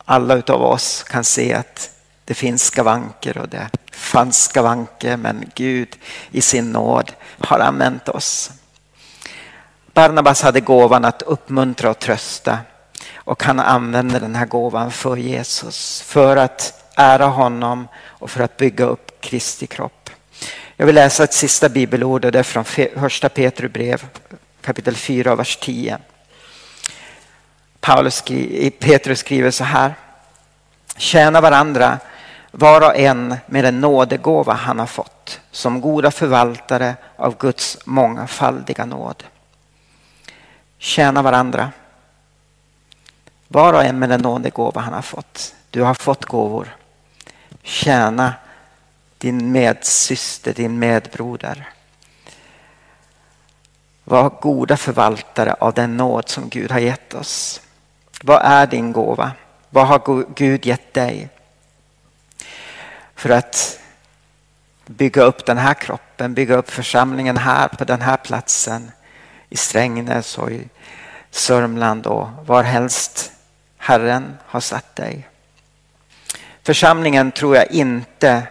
alla 0.04 0.34
utav 0.34 0.62
oss 0.62 1.02
kan 1.02 1.24
se 1.24 1.54
att 1.54 1.90
det 2.24 2.34
finns 2.34 2.64
skavanker 2.64 3.38
och 3.38 3.48
det 3.48 3.70
fanns 3.92 4.44
skavanker 4.44 5.16
men 5.16 5.50
Gud 5.54 5.96
i 6.30 6.40
sin 6.40 6.72
nåd 6.72 7.12
har 7.38 7.58
använt 7.58 8.08
oss. 8.08 8.50
Barnabas 9.92 10.42
hade 10.42 10.60
gåvan 10.60 11.04
att 11.04 11.22
uppmuntra 11.22 11.90
och 11.90 11.98
trösta 11.98 12.58
och 13.14 13.42
han 13.42 13.60
använde 13.60 14.18
den 14.18 14.34
här 14.34 14.46
gåvan 14.46 14.90
för 14.90 15.16
Jesus, 15.16 16.00
för 16.00 16.36
att 16.36 16.87
ära 16.98 17.26
honom 17.26 17.88
och 17.96 18.30
för 18.30 18.42
att 18.42 18.56
bygga 18.56 18.84
upp 18.84 19.20
Kristi 19.20 19.66
kropp. 19.66 20.10
Jag 20.76 20.86
vill 20.86 20.94
läsa 20.94 21.24
ett 21.24 21.32
sista 21.32 21.68
bibelord 21.68 22.24
och 22.24 22.32
det 22.32 22.38
är 22.38 22.42
från 22.42 22.64
första 23.00 23.28
Petru 23.28 23.68
brev 23.68 24.06
kapitel 24.60 24.96
4, 24.96 25.34
vers 25.34 25.56
10. 25.56 25.98
Paulus 27.80 28.22
Petrus 28.78 29.18
skriver 29.18 29.50
så 29.50 29.64
här. 29.64 29.94
Tjäna 30.96 31.40
varandra 31.40 31.98
var 32.50 32.80
och 32.80 32.96
en 32.96 33.36
med 33.46 33.64
den 33.64 33.80
nådegåva 33.80 34.52
han 34.52 34.78
har 34.78 34.86
fått 34.86 35.40
som 35.50 35.80
goda 35.80 36.10
förvaltare 36.10 36.96
av 37.16 37.38
Guds 37.38 37.78
mångfaldiga 37.84 38.84
nåd. 38.84 39.24
Tjäna 40.78 41.22
varandra. 41.22 41.70
Var 43.48 43.72
och 43.72 43.84
en 43.84 43.98
med 43.98 44.08
den 44.08 44.20
nådegåva 44.20 44.80
han 44.80 44.94
har 44.94 45.02
fått. 45.02 45.54
Du 45.70 45.82
har 45.82 45.94
fått 45.94 46.24
gåvor. 46.24 46.76
Tjäna 47.68 48.34
din 49.18 49.52
medsyster, 49.52 50.54
din 50.54 50.78
medbroder. 50.78 51.68
Var 54.04 54.30
goda 54.40 54.76
förvaltare 54.76 55.52
av 55.52 55.74
den 55.74 55.96
nåd 55.96 56.28
som 56.28 56.48
Gud 56.48 56.70
har 56.70 56.78
gett 56.78 57.14
oss. 57.14 57.60
Vad 58.22 58.42
är 58.42 58.66
din 58.66 58.92
gåva? 58.92 59.32
Vad 59.70 59.86
har 59.86 60.34
Gud 60.34 60.66
gett 60.66 60.94
dig? 60.94 61.28
För 63.14 63.30
att 63.30 63.80
bygga 64.86 65.22
upp 65.22 65.46
den 65.46 65.58
här 65.58 65.74
kroppen, 65.74 66.34
bygga 66.34 66.56
upp 66.56 66.70
församlingen 66.70 67.36
här 67.36 67.68
på 67.68 67.84
den 67.84 68.00
här 68.00 68.16
platsen 68.16 68.90
i 69.48 69.56
Strängnäs 69.56 70.38
och 70.38 70.50
i 70.50 70.68
Sörmland 71.30 72.06
och 72.06 72.28
varhelst 72.46 73.32
Herren 73.76 74.36
har 74.46 74.60
satt 74.60 74.96
dig. 74.96 75.28
Församlingen 76.68 77.32
tror 77.32 77.56
jag 77.56 77.70
inte 77.70 78.42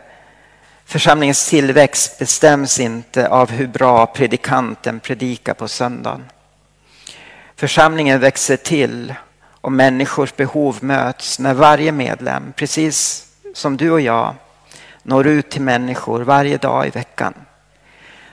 Församlingens 0.85 1.49
tillväxt 1.49 2.19
bestäms 2.19 2.79
inte 2.79 3.29
av 3.29 3.51
hur 3.51 3.67
bra 3.67 4.05
predikanten 4.05 4.99
predikar 4.99 5.53
på 5.53 5.67
söndagen. 5.67 6.25
Församlingen 7.55 8.19
växer 8.19 8.57
till 8.57 9.13
och 9.61 9.71
människors 9.71 10.35
behov 10.35 10.77
möts 10.81 11.39
när 11.39 11.53
varje 11.53 11.91
medlem, 11.91 12.53
precis 12.55 13.27
som 13.53 13.77
du 13.77 13.91
och 13.91 14.01
jag, 14.01 14.35
når 15.03 15.27
ut 15.27 15.49
till 15.49 15.61
människor 15.61 16.21
varje 16.21 16.57
dag 16.57 16.87
i 16.87 16.89
veckan. 16.89 17.33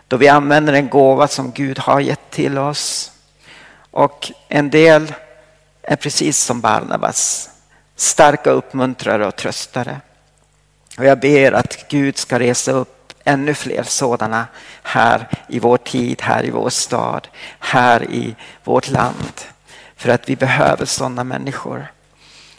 Då 0.08 0.16
vi 0.16 0.28
använder 0.28 0.72
en 0.72 0.88
gåva 0.88 1.28
som 1.28 1.50
Gud 1.50 1.78
har 1.78 2.00
gett 2.00 2.30
till 2.30 2.58
oss. 2.58 3.12
Och 3.90 4.32
en 4.48 4.70
del 4.70 5.14
är 5.82 5.96
precis 5.96 6.38
som 6.38 6.60
Barnabas, 6.60 7.50
starka 7.96 8.50
uppmuntrare 8.50 9.26
och 9.26 9.36
tröstare. 9.36 10.00
Och 10.98 11.04
jag 11.04 11.20
ber 11.20 11.52
att 11.52 11.88
Gud 11.88 12.16
ska 12.16 12.38
resa 12.38 12.72
upp 12.72 13.12
ännu 13.24 13.54
fler 13.54 13.82
sådana 13.82 14.46
här 14.82 15.28
i 15.48 15.58
vår 15.58 15.76
tid, 15.76 16.22
här 16.22 16.44
i 16.44 16.50
vår 16.50 16.70
stad, 16.70 17.28
här 17.58 18.10
i 18.10 18.36
vårt 18.64 18.90
land. 18.90 19.40
För 19.96 20.08
att 20.08 20.28
vi 20.28 20.36
behöver 20.36 20.84
sådana 20.84 21.24
människor. 21.24 21.86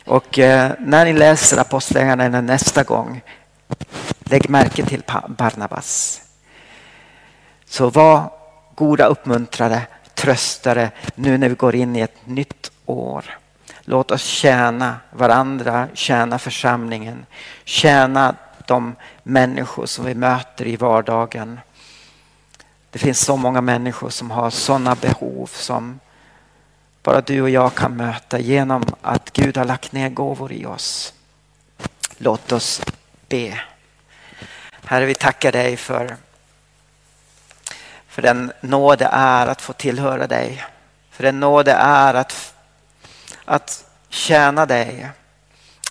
Och 0.06 0.40
eh, 0.40 0.72
när 0.80 1.06
ni 1.06 1.14
läser 1.14 1.58
Apostlagärningarna 1.58 2.42
nästa 2.42 2.84
gång, 2.84 3.22
lägg 4.20 4.50
märke 4.50 4.86
till 4.86 5.04
Barnabas. 5.28 6.22
Så 7.66 7.90
var 7.90 8.32
goda 8.76 9.06
uppmuntrare, 9.06 9.82
tröstare 10.14 10.92
nu 11.16 11.38
när 11.38 11.50
vi 11.50 11.56
går 11.56 11.76
in 11.76 11.96
i 11.96 12.00
ett 12.00 12.28
nytt 12.28 12.72
år. 12.86 13.26
Låt 13.88 14.12
oss 14.12 14.24
tjäna 14.24 14.98
varandra, 15.12 15.88
tjäna 15.94 16.40
församlingen, 16.40 17.26
tjäna 17.64 18.36
de 18.68 18.96
människor 19.24 19.86
som 19.86 20.06
vi 20.06 20.16
möter 20.16 20.68
i 20.68 20.76
vardagen. 20.76 21.60
Det 22.90 23.00
finns 23.00 23.20
så 23.20 23.38
många 23.38 23.62
människor 23.62 24.10
som 24.10 24.32
har 24.32 24.50
sådana 24.50 24.96
behov 24.96 25.50
som 25.54 26.00
bara 27.04 27.22
du 27.22 27.42
och 27.42 27.50
jag 27.50 27.76
kan 27.76 27.98
möta 27.98 28.40
genom 28.40 28.84
att 29.02 29.34
Gud 29.34 29.58
har 29.58 29.66
lagt 29.66 29.92
ner 29.92 30.10
gåvor 30.10 30.52
i 30.52 30.66
oss. 30.66 31.14
Låt 32.18 32.52
oss 32.52 32.82
be. 33.30 33.60
Herre, 34.86 35.06
vi 35.06 35.16
tackar 35.16 35.52
dig 35.52 35.78
för, 35.78 36.16
för 38.08 38.22
den 38.22 38.52
nåd 38.62 39.00
det 39.00 39.10
är 39.12 39.48
att 39.48 39.62
få 39.62 39.74
tillhöra 39.74 40.28
dig. 40.28 40.64
För 41.12 41.24
den 41.24 41.40
nåd 41.40 41.66
det 41.66 41.72
är 41.72 42.14
att 42.14 42.55
att 43.46 43.86
tjäna 44.10 44.66
dig, 44.66 45.10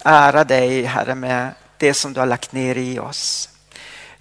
ära 0.04 0.44
dig 0.44 0.84
Herre 0.84 1.14
med 1.14 1.50
det 1.78 1.94
som 1.94 2.12
du 2.12 2.20
har 2.20 2.26
lagt 2.26 2.52
ner 2.52 2.76
i 2.76 2.98
oss. 2.98 3.48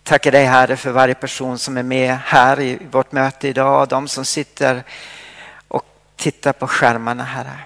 Tackar 0.04 0.32
dig 0.32 0.46
Herre 0.46 0.78
för 0.78 0.91
varje 0.91 1.13
person 1.13 1.60
som 1.60 1.78
är 1.78 1.84
med 1.84 2.17
här 2.26 2.60
i 2.60 2.80
vårt 2.91 3.12
möte 3.12 3.48
idag, 3.48 3.88
de 3.88 4.08
som 4.08 4.26
sitter 4.26 4.84
och 5.67 5.86
tittar 6.15 6.54
på 6.54 6.67
skärmarna 6.67 7.24
Herre. 7.24 7.60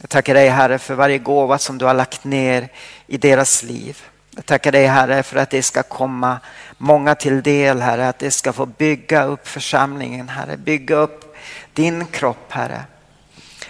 Jag 0.00 0.10
tackar 0.10 0.34
dig 0.34 0.48
Herre 0.48 0.78
för 0.78 0.94
varje 0.94 1.18
gåva 1.18 1.58
som 1.58 1.78
du 1.78 1.84
har 1.84 1.94
lagt 1.94 2.24
ner 2.24 2.68
i 3.06 3.16
deras 3.16 3.62
liv. 3.62 4.02
Jag 4.36 4.46
tackar 4.46 4.72
dig 4.72 4.86
Herre 4.86 5.22
för 5.22 5.36
att 5.36 5.50
det 5.50 5.62
ska 5.62 5.82
komma 5.82 6.40
många 6.78 7.14
till 7.14 7.42
del 7.42 7.80
Herre, 7.80 8.08
att 8.08 8.18
det 8.18 8.30
ska 8.30 8.52
få 8.52 8.66
bygga 8.66 9.24
upp 9.24 9.48
församlingen 9.48 10.28
Herre, 10.28 10.56
bygga 10.56 10.96
upp 10.96 11.36
din 11.72 12.06
kropp 12.06 12.52
Herre. 12.52 12.84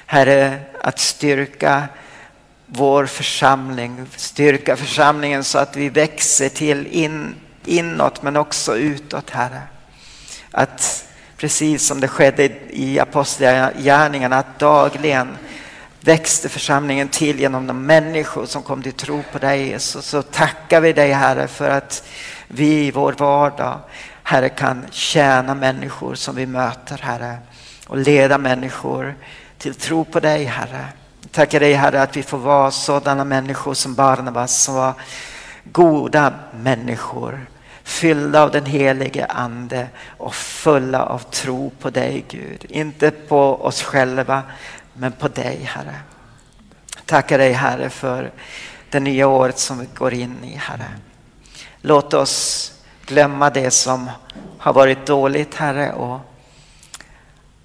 Herre, 0.07 0.61
att 0.81 0.99
styrka 0.99 1.89
vår 2.67 3.07
församling, 3.07 4.07
styrka 4.17 4.77
församlingen 4.77 5.45
så 5.45 5.59
att 5.59 5.77
vi 5.77 5.89
växer 5.89 6.49
till 6.49 6.87
in, 6.87 7.35
inåt 7.65 8.23
men 8.23 8.37
också 8.37 8.77
utåt, 8.77 9.31
Herre. 9.31 9.63
Att 10.51 11.05
precis 11.37 11.87
som 11.87 12.01
det 12.01 12.09
skedde 12.09 12.51
i 12.71 13.01
apostlagärningarna, 13.01 14.37
att 14.37 14.59
dagligen 14.59 15.37
växte 16.01 16.49
församlingen 16.49 17.09
till 17.09 17.41
genom 17.41 17.67
de 17.67 17.87
människor 17.87 18.47
som 18.47 18.63
kom 18.63 18.83
till 18.83 18.93
tro 18.93 19.23
på 19.33 19.39
dig 19.39 19.69
Jesus. 19.69 20.07
Så 20.07 20.23
tackar 20.23 20.81
vi 20.81 20.93
dig 20.93 21.13
Herre 21.13 21.49
för 21.49 21.71
att 21.71 22.09
vi 22.49 22.87
i 22.87 22.91
vår 22.91 23.13
vardag, 23.13 23.81
Herre, 24.23 24.49
kan 24.49 24.87
tjäna 24.91 25.55
människor 25.55 26.15
som 26.15 26.37
vi 26.37 26.47
möter, 26.47 26.99
Herre, 27.03 27.39
och 27.87 27.99
leda 27.99 28.39
människor 28.39 29.15
till 29.65 29.75
tro 29.75 30.05
på 30.05 30.21
dig 30.21 30.45
Herre. 30.45 30.87
Tackar 31.31 31.61
dig 31.61 31.73
Herre 31.73 32.03
att 32.03 32.17
vi 32.17 32.23
får 32.23 32.39
vara 32.39 32.71
sådana 32.71 33.25
människor 33.25 33.75
som 33.75 33.95
Barnabas 33.95 34.63
som 34.63 34.75
var 34.75 34.93
goda 35.65 36.35
människor. 36.55 37.47
Fyllda 37.85 38.43
av 38.43 38.51
den 38.51 38.67
helige 38.67 39.27
ande 39.27 39.89
och 40.19 40.35
fulla 40.35 41.03
av 41.03 41.19
tro 41.19 41.71
på 41.71 41.91
dig 41.91 42.25
Gud. 42.29 42.67
Inte 42.69 43.11
på 43.11 43.65
oss 43.65 43.83
själva 43.83 44.43
men 44.93 45.13
på 45.13 45.29
dig 45.29 45.71
Herre. 45.75 45.97
Tackar 47.07 47.39
dig 47.39 47.53
Herre 47.53 47.91
för 47.91 48.31
det 48.91 49.01
nya 49.01 49.29
året 49.29 49.59
som 49.59 49.79
vi 49.79 49.87
går 49.95 50.15
in 50.15 50.45
i, 50.45 50.57
Herre. 50.57 50.89
Låt 51.81 52.15
oss 52.15 52.73
glömma 53.07 53.51
det 53.51 53.71
som 53.71 54.11
har 54.59 54.73
varit 54.73 55.07
dåligt, 55.07 55.55
Herre, 55.55 55.93
och, 55.93 56.34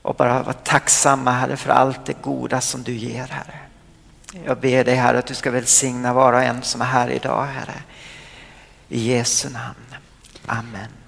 och 0.02 0.16
bara 0.16 0.44
vara 0.44 0.54
tacksamma, 0.54 1.32
Herre, 1.32 1.58
för 1.58 1.70
allt 1.70 2.06
det 2.06 2.22
goda 2.22 2.62
som 2.62 2.84
du 2.84 2.94
ger, 2.94 3.28
Herre. 3.28 3.60
Jag 4.46 4.58
ber 4.58 4.84
dig, 4.84 4.96
Herre, 4.96 5.20
att 5.20 5.26
du 5.26 5.36
ska 5.36 5.52
välsigna 5.52 6.14
var 6.14 6.34
och 6.34 6.44
en 6.44 6.62
som 6.62 6.82
är 6.82 6.86
här 6.86 7.10
idag, 7.10 7.46
Herre. 7.46 7.84
I 8.90 9.14
Jesu 9.14 9.50
namn. 9.50 9.96
Amen. 10.46 10.99